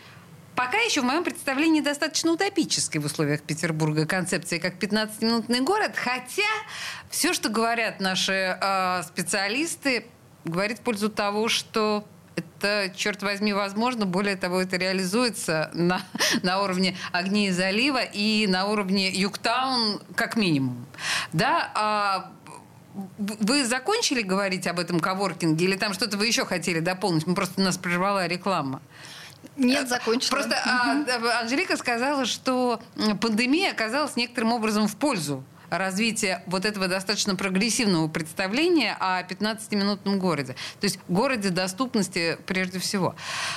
Пока 0.56 0.78
еще 0.78 1.02
в 1.02 1.04
моем 1.04 1.22
представлении 1.22 1.80
достаточно 1.80 2.32
утопической 2.32 3.00
в 3.00 3.04
условиях 3.04 3.42
Петербурга 3.42 4.06
концепции 4.06 4.58
как 4.58 4.74
15-минутный 4.82 5.60
город, 5.60 5.92
хотя 5.94 6.42
все, 7.10 7.32
что 7.32 7.48
говорят 7.48 8.00
наши 8.00 8.58
э, 8.60 9.02
специалисты, 9.04 10.06
говорит 10.44 10.78
в 10.78 10.80
пользу 10.80 11.10
того, 11.10 11.46
что 11.46 12.04
это, 12.38 12.92
черт 12.94 13.22
возьми, 13.22 13.52
возможно. 13.52 14.06
Более 14.06 14.36
того, 14.36 14.60
это 14.60 14.76
реализуется 14.76 15.70
на, 15.74 16.02
на 16.42 16.62
уровне 16.62 16.96
огней 17.12 17.50
залива 17.50 18.02
и 18.02 18.46
на 18.46 18.66
уровне 18.66 19.10
Югтаун 19.10 20.00
как 20.14 20.36
минимум. 20.36 20.86
Да, 21.32 21.70
а 21.74 22.32
вы 23.18 23.64
закончили 23.64 24.22
говорить 24.22 24.66
об 24.66 24.80
этом 24.80 24.98
коворкинге 25.00 25.64
или 25.64 25.76
там 25.76 25.92
что-то 25.92 26.16
вы 26.16 26.26
еще 26.26 26.44
хотели 26.44 26.80
дополнить? 26.80 27.26
Мы 27.26 27.34
просто 27.34 27.60
нас 27.60 27.78
прервала 27.78 28.26
реклама. 28.26 28.80
Нет, 29.56 29.88
закончила. 29.88 30.30
Просто 30.30 30.56
а, 30.64 31.40
Анжелика 31.40 31.76
сказала, 31.76 32.26
что 32.26 32.80
пандемия 33.20 33.70
оказалась 33.70 34.16
некоторым 34.16 34.52
образом 34.52 34.88
в 34.88 34.96
пользу 34.96 35.44
развития 35.70 36.42
вот 36.46 36.64
этого 36.64 36.88
достаточно 36.88 37.36
прогрессивного 37.36 38.08
представления 38.08 38.96
о 38.98 39.22
15-минутном 39.22 40.18
городе. 40.18 40.54
То 40.80 40.84
есть 40.84 40.98
городе 41.08 41.50
доступности 41.50 42.38
прежде 42.46 42.78
всего. 42.78 43.14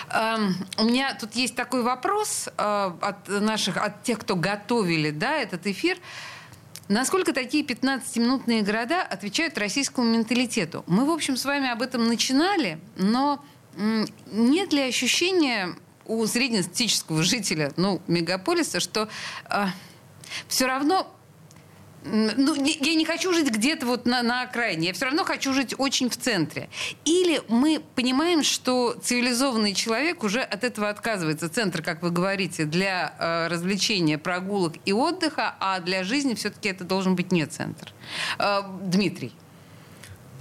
Эм, 0.09 0.55
у 0.77 0.83
меня 0.83 1.15
тут 1.15 1.35
есть 1.35 1.55
такой 1.55 1.83
вопрос 1.83 2.49
э, 2.57 2.91
от 3.01 3.27
наших, 3.27 3.77
от 3.77 4.03
тех, 4.03 4.19
кто 4.19 4.35
готовили 4.35 5.11
да, 5.11 5.37
этот 5.37 5.67
эфир. 5.67 5.97
Насколько 6.87 7.31
такие 7.31 7.63
15-минутные 7.63 8.63
города 8.63 9.01
отвечают 9.01 9.57
российскому 9.57 10.07
менталитету? 10.07 10.83
Мы, 10.87 11.05
в 11.05 11.11
общем, 11.11 11.37
с 11.37 11.45
вами 11.45 11.69
об 11.69 11.81
этом 11.81 12.05
начинали, 12.05 12.79
но 12.97 13.43
нет 14.27 14.73
ли 14.73 14.81
ощущения 14.81 15.75
у 16.05 16.25
среднестатистического 16.25 17.23
жителя 17.23 17.71
ну, 17.77 18.01
мегаполиса, 18.07 18.81
что 18.81 19.07
э, 19.49 19.67
все 20.49 20.65
равно 20.65 21.07
ну, 22.03 22.55
я 22.55 22.95
не 22.95 23.05
хочу 23.05 23.33
жить 23.33 23.49
где-то 23.51 23.85
вот 23.85 24.05
на, 24.05 24.23
на 24.23 24.41
окраине, 24.41 24.87
я 24.87 24.93
все 24.93 25.05
равно 25.05 25.23
хочу 25.23 25.53
жить 25.53 25.75
очень 25.77 26.09
в 26.09 26.17
центре. 26.17 26.69
Или 27.05 27.41
мы 27.47 27.81
понимаем, 27.95 28.43
что 28.43 28.93
цивилизованный 28.93 29.73
человек 29.73 30.23
уже 30.23 30.41
от 30.41 30.63
этого 30.63 30.89
отказывается. 30.89 31.49
Центр, 31.49 31.81
как 31.81 32.01
вы 32.01 32.11
говорите, 32.11 32.65
для 32.65 33.13
э, 33.19 33.47
развлечения, 33.47 34.17
прогулок 34.17 34.73
и 34.85 34.93
отдыха, 34.93 35.55
а 35.59 35.79
для 35.79 36.03
жизни 36.03 36.33
все-таки 36.33 36.69
это 36.69 36.83
должен 36.83 37.15
быть 37.15 37.31
не 37.31 37.45
центр. 37.45 37.93
Э, 38.39 38.61
Дмитрий. 38.81 39.33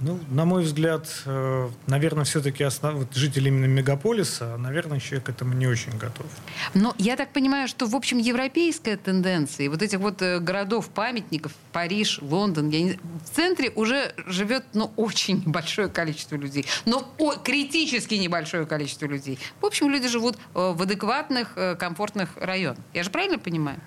Ну, 0.03 0.19
на 0.31 0.45
мой 0.45 0.63
взгляд, 0.63 1.07
э, 1.25 1.69
наверное, 1.85 2.23
все-таки 2.25 2.63
основ... 2.63 2.95
вот 2.95 3.13
житель 3.13 3.47
именно 3.47 3.65
мегаполиса, 3.65 4.57
наверное, 4.57 4.99
человек 4.99 5.25
к 5.27 5.29
этому 5.29 5.53
не 5.53 5.67
очень 5.67 5.91
готов. 5.91 6.25
Но 6.73 6.95
я 6.97 7.15
так 7.15 7.31
понимаю, 7.33 7.67
что, 7.67 7.85
в 7.85 7.95
общем, 7.95 8.17
европейская 8.17 8.97
тенденция, 8.97 9.69
вот 9.69 9.81
этих 9.83 9.99
вот 9.99 10.21
э, 10.21 10.39
городов-памятников, 10.39 11.51
Париж, 11.71 12.19
Лондон, 12.21 12.69
я 12.69 12.81
не... 12.81 12.91
в 12.93 13.29
центре 13.35 13.69
уже 13.75 14.13
живет, 14.25 14.65
ну, 14.73 14.91
очень 14.95 15.43
небольшое 15.45 15.87
количество 15.87 16.35
людей. 16.35 16.65
Но 16.85 17.07
о, 17.19 17.33
критически 17.33 18.15
небольшое 18.15 18.65
количество 18.65 19.05
людей. 19.05 19.37
В 19.61 19.65
общем, 19.67 19.89
люди 19.89 20.07
живут 20.07 20.37
э, 20.55 20.73
в 20.75 20.81
адекватных, 20.81 21.55
комфортных 21.77 22.29
районах. 22.37 22.79
Я 22.93 23.03
же 23.03 23.11
правильно 23.11 23.37
понимаю? 23.37 23.79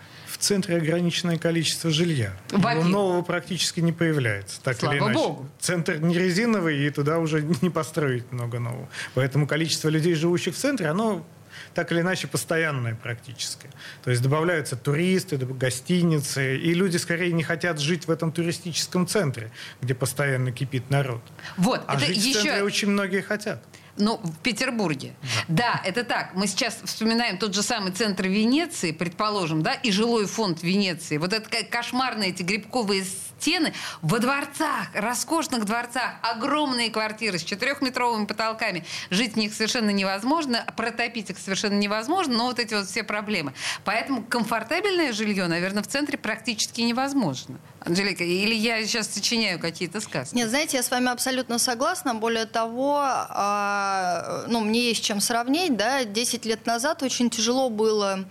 В 0.45 0.47
центре 0.47 0.77
ограниченное 0.77 1.39
количество 1.39 1.91
жилья. 1.91 2.37
Нового 2.53 3.23
практически 3.23 3.81
не 3.81 3.93
появляется. 3.93 4.61
Так 4.61 4.77
Слава 4.77 4.93
или 4.93 5.01
иначе. 5.01 5.15
Богу. 5.15 5.49
Центр 5.59 5.97
не 5.97 6.19
резиновый, 6.19 6.87
и 6.87 6.91
туда 6.91 7.19
уже 7.19 7.43
не 7.63 7.71
построить 7.71 8.31
много 8.31 8.59
нового. 8.59 8.87
Поэтому 9.15 9.47
количество 9.47 9.89
людей, 9.89 10.15
живущих 10.15 10.55
в 10.55 10.59
центре, 10.59 10.89
оно 10.89 11.25
так 11.73 11.93
или 11.93 12.03
иначе 12.03 12.27
постоянное 12.27 12.95
практически. 12.95 13.71
То 14.03 14.11
есть 14.11 14.23
добавляются 14.23 14.77
туристы, 14.77 15.39
гостиницы, 15.39 16.59
и 16.59 16.75
люди 16.75 16.99
скорее 16.99 17.33
не 17.33 17.43
хотят 17.43 17.81
жить 17.81 18.07
в 18.07 18.11
этом 18.11 18.31
туристическом 18.31 19.07
центре, 19.07 19.51
где 19.81 19.95
постоянно 19.95 20.53
кипит 20.53 20.91
народ. 20.91 21.23
Вот, 21.57 21.83
а 21.87 21.97
это 21.97 22.05
жить 22.05 22.19
еще... 22.19 22.41
в 22.41 22.43
центре 22.43 22.63
очень 22.65 22.91
многие 22.91 23.23
хотят. 23.23 23.65
Ну, 23.97 24.21
в 24.23 24.39
Петербурге. 24.39 25.15
Да. 25.49 25.75
да, 25.75 25.81
это 25.85 26.05
так. 26.05 26.35
Мы 26.35 26.47
сейчас 26.49 26.79
вспоминаем 26.85 27.39
тот 27.39 27.55
же 27.55 27.63
самый 27.63 27.93
центр 27.93 28.27
Венеции, 28.27 28.91
предположим, 28.91 29.63
да, 29.63 29.75
и 29.75 29.93
жилой 29.93 30.27
фонд 30.27 30.63
Венеции. 30.63 31.17
Вот 31.17 31.33
это 31.33 31.49
кошмарные 31.65 32.31
эти 32.31 32.43
грибковые 32.43 33.05
стены 33.45 33.75
во 34.01 34.21
дворцах, 34.21 34.89
роскошных 34.95 35.67
дворцах, 35.67 36.15
огромные 36.23 36.91
квартиры 36.91 37.39
с 37.39 37.45
четырехметровыми 37.45 38.25
потолками. 38.25 38.87
Жить 39.11 39.35
в 39.35 39.37
них 39.37 39.53
совершенно 39.53 39.91
невозможно, 39.91 40.65
протопить 40.77 41.29
их 41.29 41.39
совершенно 41.39 41.75
невозможно, 41.75 42.39
но 42.39 42.47
вот 42.47 42.59
эти 42.59 42.73
вот 42.73 42.87
все 42.87 43.05
проблемы. 43.05 43.53
Поэтому 43.85 44.23
комфортабельное 44.23 45.13
жилье, 45.13 45.47
наверное, 45.47 45.83
в 45.83 45.87
центре 45.87 46.17
практически 46.17 46.81
невозможно. 46.81 47.59
Анжелика, 47.81 48.25
или 48.25 48.55
я 48.55 48.83
сейчас 48.87 49.09
сочиняю 49.09 49.59
какие-то 49.61 50.01
сказки? 50.01 50.35
Нет, 50.35 50.49
знаете, 50.49 50.79
я 50.79 50.83
с 50.83 50.91
вами 50.91 51.11
абсолютно 51.11 51.59
согласна. 51.59 52.15
Более 52.15 52.47
того, 52.47 53.01
а, 53.03 54.45
ну, 54.49 54.61
мне 54.61 54.89
есть 54.89 55.05
чем 55.05 55.21
сравнить. 55.21 55.77
Да? 55.77 56.05
10 56.05 56.47
лет 56.47 56.65
назад 56.65 57.03
очень 57.03 57.29
тяжело 57.29 57.69
было 57.69 58.25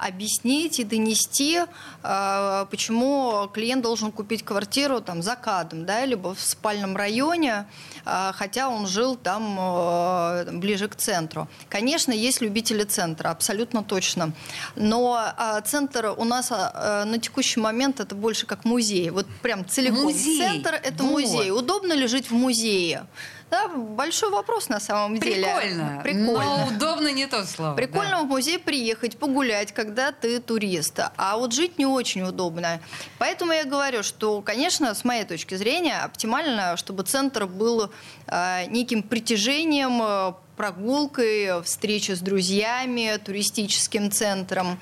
объяснить 0.00 0.80
и 0.80 0.84
донести, 0.84 1.60
э, 2.02 2.66
почему 2.70 3.48
клиент 3.52 3.82
должен 3.82 4.12
купить 4.12 4.44
квартиру 4.44 5.00
там 5.00 5.22
за 5.22 5.36
кадом, 5.36 5.84
да, 5.84 6.04
либо 6.04 6.34
в 6.34 6.40
спальном 6.40 6.96
районе, 6.96 7.66
э, 8.04 8.32
хотя 8.34 8.68
он 8.68 8.86
жил 8.86 9.16
там 9.16 9.56
э, 9.58 10.52
ближе 10.52 10.88
к 10.88 10.96
центру. 10.96 11.48
Конечно, 11.68 12.12
есть 12.12 12.40
любители 12.40 12.84
центра, 12.84 13.30
абсолютно 13.30 13.82
точно. 13.82 14.32
Но 14.76 15.20
центр 15.64 16.14
у 16.16 16.24
нас 16.24 16.50
на 16.50 17.18
текущий 17.20 17.60
момент 17.60 18.00
это 18.00 18.14
больше 18.14 18.46
как 18.46 18.64
музей. 18.64 19.10
Вот 19.10 19.26
прям 19.42 19.66
целиком. 19.68 20.02
Музей. 20.02 20.38
Центр 20.38 20.74
это 20.74 21.02
вот. 21.02 21.12
музей. 21.12 21.50
Удобно 21.50 21.92
ли 21.92 22.06
жить 22.06 22.30
в 22.30 22.34
музее? 22.34 23.06
Да, 23.50 23.68
большой 23.68 24.30
вопрос 24.30 24.68
на 24.68 24.78
самом 24.80 25.18
деле. 25.18 25.46
Прикольно. 25.46 26.00
Прикольно. 26.02 26.32
Но 26.32 26.66
удобно 26.68 27.12
не 27.12 27.26
то 27.26 27.44
слово. 27.44 27.74
Прикольно 27.74 28.18
да. 28.18 28.22
в 28.22 28.26
музей 28.26 28.58
приехать, 28.58 29.18
погулять, 29.18 29.72
когда 29.72 30.12
ты 30.12 30.40
турист. 30.40 31.00
А 31.16 31.36
вот 31.36 31.52
жить 31.52 31.78
не 31.78 31.86
очень 31.86 32.22
удобно. 32.22 32.80
Поэтому 33.18 33.52
я 33.52 33.64
говорю, 33.64 34.02
что, 34.02 34.40
конечно, 34.40 34.94
с 34.94 35.04
моей 35.04 35.24
точки 35.24 35.56
зрения, 35.56 35.98
оптимально, 36.00 36.76
чтобы 36.76 37.02
центр 37.02 37.46
был 37.46 37.90
э, 38.26 38.66
неким 38.66 39.02
притяжением 39.02 40.00
э, 40.02 40.32
прогулкой, 40.60 41.62
встречей 41.62 42.14
с 42.14 42.20
друзьями, 42.20 43.18
туристическим 43.24 44.10
центром, 44.10 44.78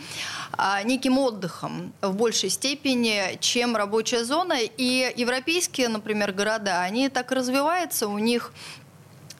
а, 0.51 0.83
неким 0.83 1.19
отдыхом 1.19 1.93
в 2.03 2.17
большей 2.17 2.51
степени, 2.51 3.39
чем 3.39 3.77
рабочая 3.77 4.25
зона. 4.25 4.57
И 4.59 5.13
европейские, 5.15 5.87
например, 5.87 6.33
города, 6.33 6.81
они 6.83 7.09
так 7.09 7.31
развиваются, 7.31 8.09
у 8.09 8.19
них 8.19 8.53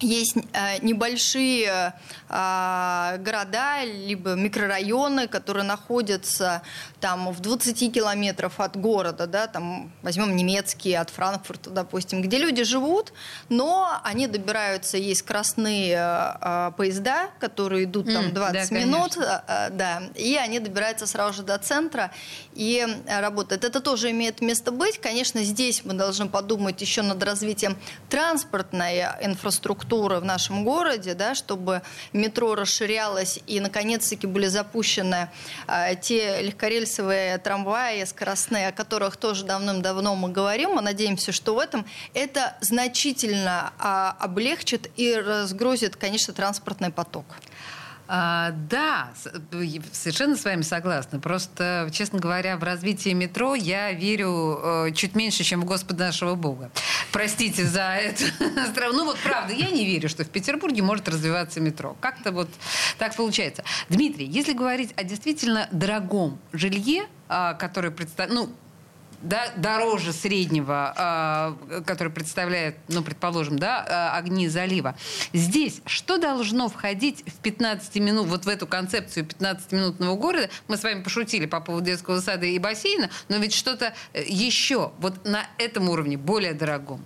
есть 0.00 0.36
э, 0.52 0.78
небольшие 0.82 1.94
э, 2.28 3.18
города, 3.18 3.84
либо 3.84 4.34
микрорайоны, 4.34 5.28
которые 5.28 5.64
находятся 5.64 6.62
там 7.00 7.32
в 7.32 7.40
20 7.40 7.92
километров 7.92 8.60
от 8.60 8.76
города, 8.76 9.26
да, 9.26 9.46
там 9.46 9.92
возьмем 10.02 10.36
немецкие 10.36 11.00
от 11.00 11.10
Франкфурта, 11.10 11.70
допустим, 11.70 12.22
где 12.22 12.38
люди 12.38 12.64
живут, 12.64 13.12
но 13.48 14.00
они 14.04 14.26
добираются, 14.26 14.96
есть 14.96 15.20
скоростные 15.20 15.96
э, 16.40 16.72
поезда, 16.76 17.30
которые 17.40 17.84
идут 17.84 18.12
там 18.12 18.32
20 18.32 18.70
да, 18.70 18.78
минут, 18.78 19.16
да, 19.16 20.02
и 20.14 20.36
они 20.36 20.60
добираются 20.60 21.06
сразу 21.06 21.38
же 21.38 21.42
до 21.42 21.58
центра 21.58 22.10
и 22.54 22.86
работают. 23.06 23.64
Это 23.64 23.80
тоже 23.80 24.10
имеет 24.10 24.40
место 24.40 24.72
быть. 24.72 24.98
Конечно, 25.00 25.42
здесь 25.42 25.84
мы 25.84 25.94
должны 25.94 26.28
подумать 26.28 26.80
еще 26.80 27.02
над 27.02 27.22
развитием 27.22 27.76
транспортной 28.08 29.02
инфраструктуры, 29.20 29.88
инфраструктуры 29.88 30.21
в 30.21 30.25
нашем 30.25 30.64
городе, 30.64 31.14
да, 31.14 31.35
чтобы 31.35 31.83
метро 32.12 32.54
расширялось 32.54 33.40
и, 33.47 33.61
наконец-таки, 33.61 34.26
были 34.26 34.47
запущены 34.47 35.28
э, 35.66 35.97
те 36.00 36.42
легкорельсовые 36.42 37.38
трамваи 37.38 38.04
скоростные, 38.04 38.68
о 38.68 38.73
которых 38.73 39.16
тоже 39.16 39.45
давным-давно 39.45 40.14
мы 40.14 40.30
говорим. 40.30 40.75
Мы 40.75 40.83
надеемся, 40.83 41.33
что 41.33 41.54
в 41.54 41.59
этом 41.59 41.85
это 42.14 42.57
значительно 42.61 43.73
э, 43.78 44.23
облегчит 44.25 44.90
и 44.97 45.14
разгрузит, 45.14 45.97
конечно, 45.97 46.35
транспортный 46.35 46.90
поток. 46.90 47.25
А, 48.10 48.52
да, 48.70 49.12
совершенно 49.92 50.34
с 50.34 50.44
вами 50.44 50.62
согласна. 50.62 51.20
Просто, 51.20 51.90
честно 51.92 52.18
говоря, 52.18 52.56
в 52.56 52.62
развитие 52.62 53.12
метро 53.12 53.54
я 53.54 53.92
верю 53.92 54.60
э, 54.62 54.92
чуть 54.94 55.14
меньше, 55.14 55.44
чем 55.44 55.60
в 55.60 55.66
Господа 55.66 56.06
нашего 56.06 56.34
Бога. 56.34 56.70
Простите 57.12 57.66
за 57.66 57.96
это. 57.96 58.24
Ну 58.98 59.04
вот 59.04 59.18
правда, 59.18 59.52
я 59.52 59.70
не 59.70 59.84
верю, 59.84 60.08
что 60.08 60.24
в 60.24 60.30
Петербурге 60.30 60.82
может 60.82 61.08
развиваться 61.08 61.60
метро. 61.60 61.96
Как-то 62.00 62.32
вот 62.32 62.48
так 62.96 63.14
получается. 63.14 63.62
Дмитрий, 63.90 64.24
если 64.24 64.54
говорить 64.54 64.92
о 64.96 65.04
действительно 65.04 65.68
дорогом 65.70 66.38
жилье, 66.52 67.06
а, 67.28 67.54
которое 67.54 67.90
представляет, 67.90 68.34
ну, 68.34 68.54
да, 69.22 69.52
дороже 69.56 70.12
среднего, 70.12 71.56
э, 71.70 71.82
который 71.82 72.12
представляет, 72.12 72.76
ну, 72.88 73.02
предположим, 73.02 73.58
да, 73.58 73.84
э, 74.14 74.18
огни 74.18 74.48
залива. 74.48 74.94
Здесь 75.32 75.80
что 75.87 76.18
должно 76.18 76.68
входить 76.68 77.25
в 77.26 77.34
15 77.38 77.96
минут, 77.96 78.28
вот 78.28 78.44
в 78.44 78.48
эту 78.48 78.66
концепцию 78.66 79.26
15-минутного 79.26 80.16
города? 80.16 80.48
Мы 80.68 80.76
с 80.76 80.82
вами 80.82 81.02
пошутили 81.02 81.46
по 81.46 81.60
поводу 81.60 81.87
детского 81.87 82.20
сада 82.20 82.46
и 82.46 82.58
бассейна, 82.58 83.10
но 83.28 83.37
ведь 83.38 83.54
что-то 83.54 83.92
э, 84.12 84.22
еще 84.26 84.92
вот 84.98 85.25
на 85.25 85.44
этом 85.58 85.88
уровне, 85.88 86.16
более 86.16 86.54
дорогом. 86.54 87.04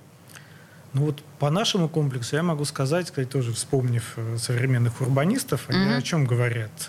Ну 0.93 1.07
вот 1.07 1.23
по 1.39 1.49
нашему 1.49 1.89
комплексу 1.89 2.37
я 2.37 2.43
могу 2.43 2.67
сказать, 2.67 3.07
кстати, 3.07 3.27
тоже 3.27 3.55
вспомнив 3.55 4.13
э, 4.17 4.37
современных 4.37 5.01
урбанистов, 5.01 5.65
они 5.69 5.79
mm-hmm. 5.79 5.97
о 5.97 6.03
чем 6.03 6.27
говорят? 6.27 6.89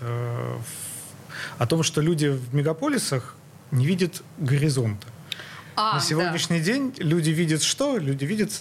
О 1.58 1.68
том, 1.68 1.84
что 1.84 2.02
люди 2.02 2.28
в 2.28 2.54
мегаполисах 2.54 3.36
не 3.72 3.86
видят 3.86 4.22
горизонта. 4.38 5.08
А, 5.76 5.96
На 5.96 6.00
сегодняшний 6.00 6.60
да. 6.60 6.66
день 6.66 6.94
люди 6.98 7.30
видят 7.30 7.64
что? 7.64 7.98
Люди 7.98 8.26
видят 8.26 8.52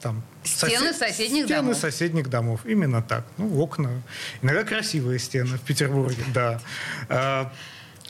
там 0.00 0.22
стены 0.42 0.92
сосед... 0.92 0.96
соседних 0.96 1.44
стены 1.44 1.62
домов. 1.62 1.76
соседних 1.76 2.30
домов. 2.30 2.60
Именно 2.64 3.02
так. 3.02 3.24
Ну, 3.38 3.60
окна. 3.60 4.02
Иногда 4.42 4.64
красивые 4.64 5.18
стены 5.18 5.56
в 5.56 5.62
Петербурге, 5.62 6.22
да. 6.34 6.60
А, 7.08 7.52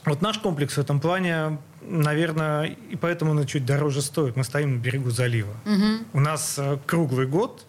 вот 0.05 0.21
наш 0.21 0.37
комплекс 0.39 0.75
в 0.75 0.79
этом 0.79 0.99
плане, 0.99 1.57
наверное, 1.81 2.65
и 2.65 2.95
поэтому 2.95 3.31
он 3.31 3.45
чуть 3.45 3.65
дороже 3.65 4.01
стоит. 4.01 4.35
Мы 4.35 4.43
стоим 4.43 4.75
на 4.75 4.79
берегу 4.79 5.09
залива. 5.09 5.55
Угу. 5.65 6.05
У 6.13 6.19
нас 6.19 6.55
э, 6.57 6.77
круглый 6.85 7.27
год 7.27 7.65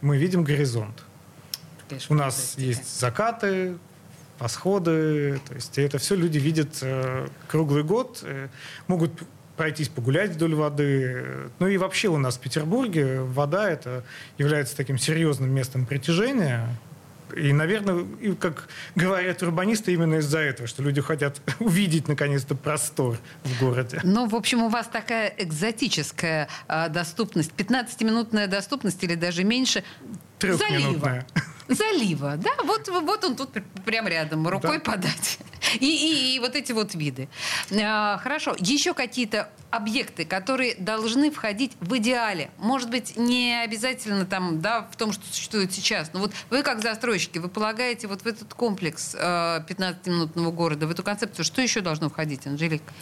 мы 0.00 0.16
видим 0.16 0.44
горизонт. 0.44 1.04
Конечно, 1.88 2.14
У 2.14 2.18
нас 2.18 2.54
есть 2.56 3.00
закаты, 3.00 3.76
восходы, 4.38 5.40
то 5.46 5.54
есть 5.54 5.78
это 5.78 5.98
все 5.98 6.14
люди 6.14 6.38
видят 6.38 6.78
э, 6.82 7.28
круглый 7.48 7.84
год, 7.84 8.20
э, 8.22 8.48
могут 8.86 9.12
пройтись 9.56 9.88
погулять 9.88 10.30
вдоль 10.32 10.54
воды. 10.54 11.50
Ну 11.58 11.68
и 11.68 11.76
вообще 11.76 12.08
у 12.08 12.18
нас 12.18 12.36
в 12.36 12.40
Петербурге 12.40 13.20
вода 13.20 13.68
это 13.70 14.04
является 14.38 14.76
таким 14.76 14.98
серьезным 14.98 15.50
местом 15.50 15.86
притяжения. 15.86 16.68
И, 17.36 17.52
наверное, 17.52 18.06
и, 18.20 18.32
как 18.34 18.68
говорят 18.94 19.42
урбанисты, 19.42 19.92
именно 19.92 20.16
из-за 20.16 20.38
этого, 20.38 20.68
что 20.68 20.82
люди 20.82 21.00
хотят 21.00 21.40
увидеть, 21.58 22.06
наконец-то, 22.06 22.54
простор 22.54 23.18
в 23.42 23.60
городе. 23.60 24.00
Ну, 24.04 24.28
в 24.28 24.34
общем, 24.36 24.62
у 24.62 24.68
вас 24.68 24.86
такая 24.86 25.34
экзотическая 25.36 26.48
э, 26.68 26.88
доступность, 26.88 27.50
15-минутная 27.56 28.46
доступность 28.46 29.02
или 29.02 29.16
даже 29.16 29.42
меньше. 29.42 29.82
Трехминутная. 30.38 31.26
Залива 31.34 31.56
залива, 31.68 32.36
да, 32.36 32.50
вот, 32.64 32.88
вот 32.88 33.24
он 33.24 33.36
тут 33.36 33.50
прямо 33.84 34.08
рядом, 34.08 34.46
рукой 34.46 34.78
да. 34.78 34.92
подать. 34.92 35.38
И, 35.80 35.86
и, 35.86 36.36
и 36.36 36.38
вот 36.38 36.54
эти 36.54 36.72
вот 36.72 36.94
виды. 36.94 37.28
А, 37.72 38.18
хорошо, 38.18 38.54
еще 38.58 38.94
какие-то 38.94 39.50
объекты, 39.70 40.24
которые 40.24 40.74
должны 40.76 41.30
входить 41.30 41.72
в 41.80 41.96
идеале. 41.98 42.50
Может 42.58 42.90
быть, 42.90 43.16
не 43.16 43.62
обязательно 43.62 44.24
там, 44.24 44.60
да, 44.60 44.88
в 44.90 44.96
том, 44.96 45.12
что 45.12 45.24
существует 45.30 45.72
сейчас. 45.72 46.10
Но 46.12 46.20
вот 46.20 46.32
вы 46.50 46.62
как 46.62 46.82
застройщики, 46.82 47.38
вы 47.38 47.48
полагаете 47.48 48.06
вот 48.06 48.22
в 48.22 48.26
этот 48.26 48.54
комплекс 48.54 49.14
э, 49.14 49.18
15-минутного 49.18 50.50
города, 50.50 50.86
в 50.86 50.90
эту 50.90 51.02
концепцию, 51.02 51.44
что 51.44 51.60
еще 51.60 51.80
должно 51.80 52.08
входить, 52.08 52.46
Анжелика? 52.46 52.92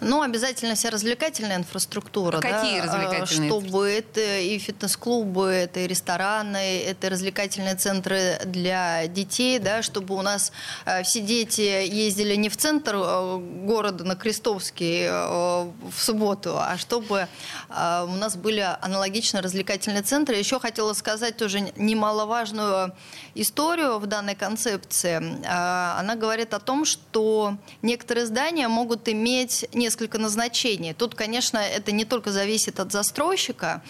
Ну, 0.00 0.22
обязательно 0.22 0.74
вся 0.76 0.90
развлекательная 0.90 1.56
инфраструктура. 1.56 2.38
А 2.38 2.40
да, 2.40 2.60
какие 2.60 2.80
развлекательные? 2.80 3.50
Чтобы 3.50 3.88
это 3.88 4.38
и 4.38 4.58
фитнес-клубы, 4.58 5.46
это 5.46 5.80
и 5.80 5.86
рестораны, 5.88 6.82
это 6.82 7.10
развлекательные 7.10 7.74
центры 7.74 8.38
для 8.44 9.08
детей, 9.08 9.58
да, 9.58 9.82
чтобы 9.82 10.14
у 10.14 10.22
нас 10.22 10.52
э, 10.84 11.02
все 11.02 11.20
дети 11.20 11.84
ездили 12.08 12.36
не 12.36 12.48
в 12.48 12.56
центр 12.56 12.94
э, 12.94 13.38
города 13.64 14.04
на 14.04 14.14
Крестовский 14.14 15.02
э, 15.02 15.10
в 15.10 15.98
субботу, 15.98 16.56
а 16.58 16.76
чтобы 16.78 17.28
у 17.68 18.16
нас 18.16 18.36
были 18.36 18.66
аналогично 18.80 19.42
развлекательные 19.42 20.02
центры. 20.02 20.36
Еще 20.36 20.58
хотела 20.58 20.92
сказать 20.94 21.36
тоже 21.36 21.72
немаловажную 21.76 22.94
историю 23.34 23.98
в 23.98 24.06
данной 24.06 24.34
концепции. 24.34 25.16
Она 25.46 26.14
говорит 26.14 26.54
о 26.54 26.60
том, 26.60 26.84
что 26.84 27.56
некоторые 27.82 28.26
здания 28.26 28.68
могут 28.68 29.08
иметь 29.08 29.68
не 29.72 29.88
несколько 29.88 30.18
назначений. 30.18 30.92
Тут, 30.92 31.14
конечно, 31.14 31.56
это 31.56 31.92
не 31.92 32.04
только 32.04 32.30
зависит 32.30 32.78
от 32.78 32.92
застройщика, 32.92 33.80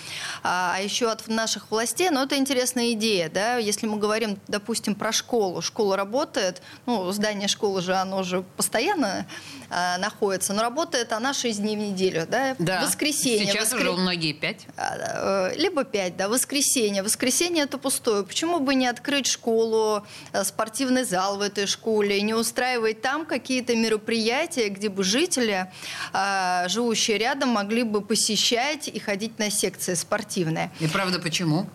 а 0.45 0.79
еще 0.81 1.11
от 1.11 1.27
наших 1.27 1.73
властей, 1.73 2.11
но 2.11 2.23
это 2.23 2.37
интересная 2.37 2.93
идея. 2.93 3.29
Да? 3.29 3.57
Если 3.57 3.89
мы 3.89 3.99
говорим, 3.99 4.39
допустим, 4.47 4.95
про 4.95 5.11
школу. 5.11 5.61
Школа 5.61 5.97
работает, 5.97 6.63
ну, 6.87 7.11
здание 7.11 7.49
школы 7.49 7.83
же, 7.83 7.95
оно 8.03 8.23
же 8.23 8.43
постоянно 8.57 9.27
а, 9.71 9.99
находится, 9.99 10.53
но 10.53 10.63
работает 10.63 11.13
она 11.13 11.35
6 11.35 11.61
дней 11.61 11.77
в 11.77 11.81
неделю. 11.81 12.27
Да? 12.29 12.57
Да. 12.59 12.83
Воскресенье. 12.83 13.47
Сейчас 13.47 13.73
воскр... 13.73 13.91
уже 13.91 14.01
многие 14.01 14.33
5. 14.33 14.67
А, 14.77 15.51
э, 15.51 15.57
либо 15.57 15.85
5, 15.85 16.17
да. 16.17 16.29
Воскресенье. 16.29 17.03
Воскресенье 17.03 17.65
это 17.65 17.79
пустое. 17.79 18.25
Почему 18.25 18.61
бы 18.61 18.75
не 18.75 18.87
открыть 18.87 19.27
школу, 19.27 20.07
э, 20.33 20.45
спортивный 20.45 21.05
зал 21.05 21.37
в 21.37 21.43
этой 21.43 21.67
школе, 21.67 22.21
не 22.23 22.35
устраивать 22.35 23.03
там 23.03 23.27
какие-то 23.27 23.77
мероприятия, 23.77 24.69
где 24.69 24.89
бы 24.89 25.05
жители 25.05 25.71
а, 26.13 26.67
живущие 26.69 27.19
рядом 27.19 27.51
могли 27.51 27.83
бы 27.83 28.01
посещать 28.01 28.89
и 28.89 28.99
ходить 28.99 29.39
на 29.39 29.51
секции 29.51 29.95
спортивные. 29.95 30.71
И 30.81 30.87
правда 30.87 31.19
почему? 31.19 31.67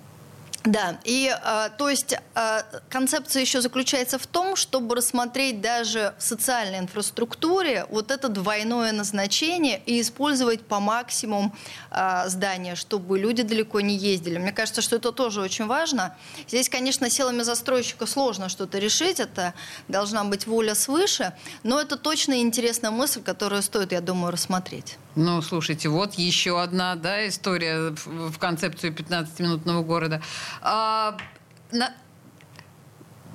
Да, 0.66 0.98
и 1.04 1.30
э, 1.30 1.70
то 1.78 1.90
есть 1.90 2.14
э, 2.14 2.62
концепция 2.90 3.42
еще 3.42 3.60
заключается 3.60 4.18
в 4.18 4.26
том, 4.26 4.56
чтобы 4.56 4.96
рассмотреть 4.96 5.60
даже 5.60 6.14
в 6.18 6.24
социальной 6.24 6.80
инфраструктуре 6.80 7.86
вот 7.90 8.12
это 8.12 8.30
двойное 8.30 8.94
назначение 8.94 9.82
и 9.86 10.00
использовать 10.00 10.62
по 10.62 10.80
максимуму 10.80 11.54
э, 11.92 12.30
здания, 12.30 12.76
чтобы 12.76 13.20
люди 13.20 13.44
далеко 13.44 13.82
не 13.82 13.98
ездили. 13.98 14.38
Мне 14.38 14.54
кажется, 14.54 14.82
что 14.82 14.96
это 14.96 15.12
тоже 15.12 15.42
очень 15.42 15.66
важно. 15.66 16.16
Здесь, 16.48 16.70
конечно, 16.70 17.10
силами 17.10 17.42
застройщика 17.42 18.06
сложно 18.06 18.48
что-то 18.48 18.78
решить, 18.78 19.20
это 19.20 19.54
должна 19.90 20.24
быть 20.24 20.48
воля 20.48 20.76
свыше, 20.76 21.34
но 21.64 21.82
это 21.82 21.98
точно 21.98 22.40
интересная 22.40 22.92
мысль, 22.92 23.22
которую 23.22 23.64
стоит, 23.64 23.92
я 23.92 24.00
думаю, 24.00 24.32
рассмотреть. 24.32 24.98
Ну, 25.16 25.44
слушайте, 25.44 25.90
вот 25.90 26.16
еще 26.16 26.60
одна 26.60 26.96
да, 26.96 27.28
история 27.28 27.94
в, 28.06 28.40
концепцию 28.40 28.94
15-минутного 28.94 29.84
города. 29.84 30.24
А. 30.62 31.18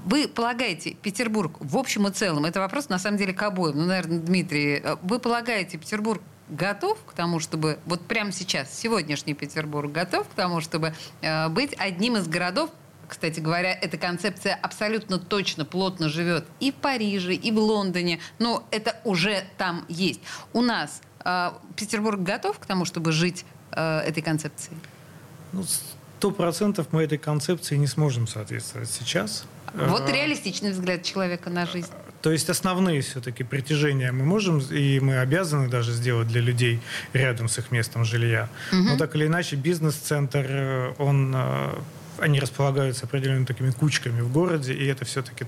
Вы 0.04 0.26
полагаете, 0.26 0.94
Петербург 0.94 1.57
в 1.61 1.76
общем 1.76 2.07
и 2.07 2.11
целом, 2.11 2.46
это 2.46 2.61
вопрос 2.61 2.88
на 2.88 2.98
самом 2.98 3.18
деле 3.18 3.35
к 3.35 3.42
обоим, 3.42 3.76
ну, 3.76 3.85
наверное, 3.85 4.20
Дмитрий, 4.20 4.81
э, 4.83 4.96
вы 5.02 5.18
полагаете, 5.18 5.76
Петербург 5.76 6.22
готов 6.48 6.98
к 7.04 7.12
тому, 7.12 7.40
чтобы, 7.40 7.78
вот 7.85 8.07
прямо 8.07 8.33
сейчас, 8.33 8.72
сегодняшний 8.72 9.35
Петербург 9.35 9.92
готов 9.92 10.28
к 10.28 10.33
тому, 10.33 10.61
чтобы 10.61 10.94
э, 11.20 11.48
быть 11.48 11.74
одним 11.78 12.16
из 12.16 12.26
городов, 12.26 12.70
кстати 13.07 13.40
говоря, 13.40 13.72
эта 13.72 13.96
концепция 13.98 14.54
абсолютно 14.54 15.18
точно, 15.18 15.64
плотно 15.64 16.09
живет 16.09 16.46
и 16.61 16.70
в 16.70 16.76
Париже, 16.76 17.35
и 17.35 17.50
в 17.50 17.59
Лондоне, 17.59 18.20
но 18.38 18.66
это 18.70 19.00
уже 19.04 19.44
там 19.57 19.85
есть. 19.88 20.20
У 20.52 20.62
нас 20.62 21.02
э, 21.24 21.50
Петербург 21.76 22.20
готов 22.20 22.59
к 22.59 22.66
тому, 22.66 22.85
чтобы 22.85 23.12
жить 23.12 23.44
э, 23.72 24.00
этой 24.00 24.22
концепцией? 24.22 24.76
Ну, 25.52 25.64
сто 26.18 26.33
процентов 26.33 26.88
мы 26.90 27.04
этой 27.04 27.16
концепции 27.16 27.76
не 27.76 27.87
сможем 27.87 28.26
соответствовать 28.26 28.90
сейчас. 28.90 29.44
Вот 29.72 30.09
э, 30.09 30.12
реалистичный 30.12 30.72
взгляд 30.72 31.04
человека 31.04 31.48
на 31.48 31.64
жизнь. 31.64 31.92
То 32.22 32.33
есть 32.33 32.50
основные 32.50 33.02
все-таки 33.02 33.44
притяжения 33.44 34.11
мы 34.11 34.24
можем 34.24 34.59
и 34.59 34.98
мы 34.98 35.18
обязаны 35.18 35.68
даже 35.68 35.92
сделать 35.92 36.26
для 36.26 36.40
людей 36.40 36.81
рядом 37.12 37.48
с 37.48 37.59
их 37.59 37.70
местом 37.70 38.04
жилья. 38.04 38.48
Угу. 38.72 38.83
Но 38.83 38.96
так 38.96 39.14
или 39.14 39.26
иначе 39.28 39.54
бизнес-центр, 39.54 40.44
э, 40.48 40.94
он, 40.98 41.33
э, 41.37 41.74
они 42.18 42.40
располагаются 42.40 43.07
определенными 43.07 43.44
такими 43.44 43.70
кучками 43.70 44.20
в 44.20 44.33
городе, 44.33 44.72
и 44.72 44.87
это 44.87 45.04
все-таки 45.04 45.46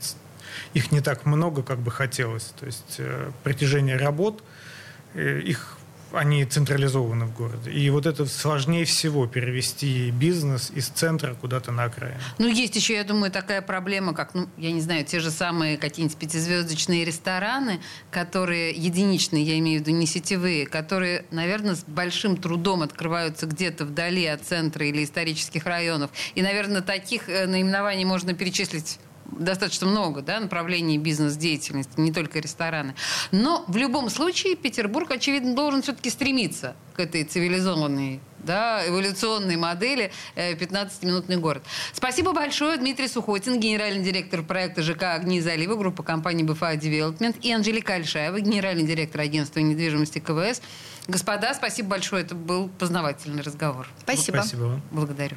их 0.73 0.93
не 0.93 1.01
так 1.01 1.27
много, 1.27 1.65
как 1.65 1.81
бы 1.81 1.91
хотелось. 1.91 2.55
То 2.61 2.67
есть 2.67 3.01
притяжение 3.43 3.97
работ, 3.97 4.45
их 5.17 5.80
они 6.13 6.45
централизованы 6.45 7.27
в 7.27 7.37
городе. 7.37 7.71
И 7.71 7.89
вот 7.91 8.07
это 8.07 8.27
сложнее 8.27 8.85
всего 8.85 9.27
перевести 9.27 10.11
бизнес 10.11 10.71
из 10.75 10.89
центра 10.89 11.35
куда-то 11.35 11.73
на 11.73 11.85
окраину. 11.85 12.19
Ну, 12.39 12.49
есть 12.49 12.77
еще, 12.77 12.95
я 12.95 13.05
думаю, 13.05 13.31
такая 13.31 13.63
проблема, 13.63 14.15
как, 14.15 14.35
ну, 14.35 14.49
я 14.57 14.73
не 14.73 14.81
знаю, 14.81 15.05
те 15.05 15.21
же 15.21 15.31
самые 15.31 15.77
какие-нибудь 15.79 16.17
пятизвездочные 16.17 17.05
рестораны, 17.05 17.81
которые 18.11 18.73
единичные, 18.73 19.45
я 19.45 19.59
имею 19.59 19.83
в 19.83 19.87
виду 19.87 19.97
не 19.97 20.07
сетевые, 20.07 20.67
которые, 20.67 21.25
наверное, 21.31 21.75
с 21.75 21.85
большим 21.85 22.37
трудом 22.37 22.83
открываются 22.83 23.47
где-то 23.47 23.85
вдали 23.85 24.27
от 24.27 24.43
центра 24.43 24.87
или 24.87 25.05
исторических 25.05 25.67
районов. 25.67 26.11
И, 26.35 26.43
наверное, 26.43 26.83
таких 26.83 27.29
э, 27.29 27.47
наименований 27.47 28.05
можно 28.05 28.35
перечислить 28.35 28.99
достаточно 29.33 29.87
много 29.87 30.23
да, 30.23 30.41
направлений 30.41 30.99
бизнес-деятельности, 30.99 31.93
не 31.99 32.13
только 32.13 32.39
рестораны. 32.39 32.95
Но 33.31 33.65
в 33.69 33.77
любом 33.77 34.11
случае 34.11 34.57
Петербург, 34.57 35.11
очевидно, 35.11 35.55
должен 35.55 35.83
все-таки 35.83 36.11
стремиться 36.11 36.75
к 36.95 37.01
этой 37.01 37.25
цивилизованной 37.25 38.21
да, 38.45 38.87
эволюционной 38.87 39.57
модели 39.57 40.13
15-минутный 40.37 41.37
э, 41.37 41.39
город. 41.39 41.63
Спасибо 41.93 42.33
большое, 42.33 42.79
Дмитрий 42.79 43.09
Сухотин, 43.09 43.61
генеральный 43.61 44.03
директор 44.03 44.43
проекта 44.43 44.83
ЖК 44.83 45.15
«Огни 45.15 45.41
залива», 45.41 45.77
группа 45.77 46.03
компании 46.03 46.45
БФА 46.45 46.77
Девелопмент, 46.77 47.37
и 47.43 47.53
Анжелика 47.53 47.95
Альшаева, 47.95 48.41
генеральный 48.41 48.87
директор 48.87 49.21
агентства 49.21 49.61
недвижимости 49.61 50.19
КВС. 50.19 50.63
Господа, 51.07 51.55
спасибо 51.55 51.91
большое, 51.91 52.25
это 52.25 52.35
был 52.35 52.69
познавательный 52.79 53.43
разговор. 53.43 53.89
Спасибо. 54.03 54.37
Спасибо. 54.37 54.81
Благодарю. 54.91 55.37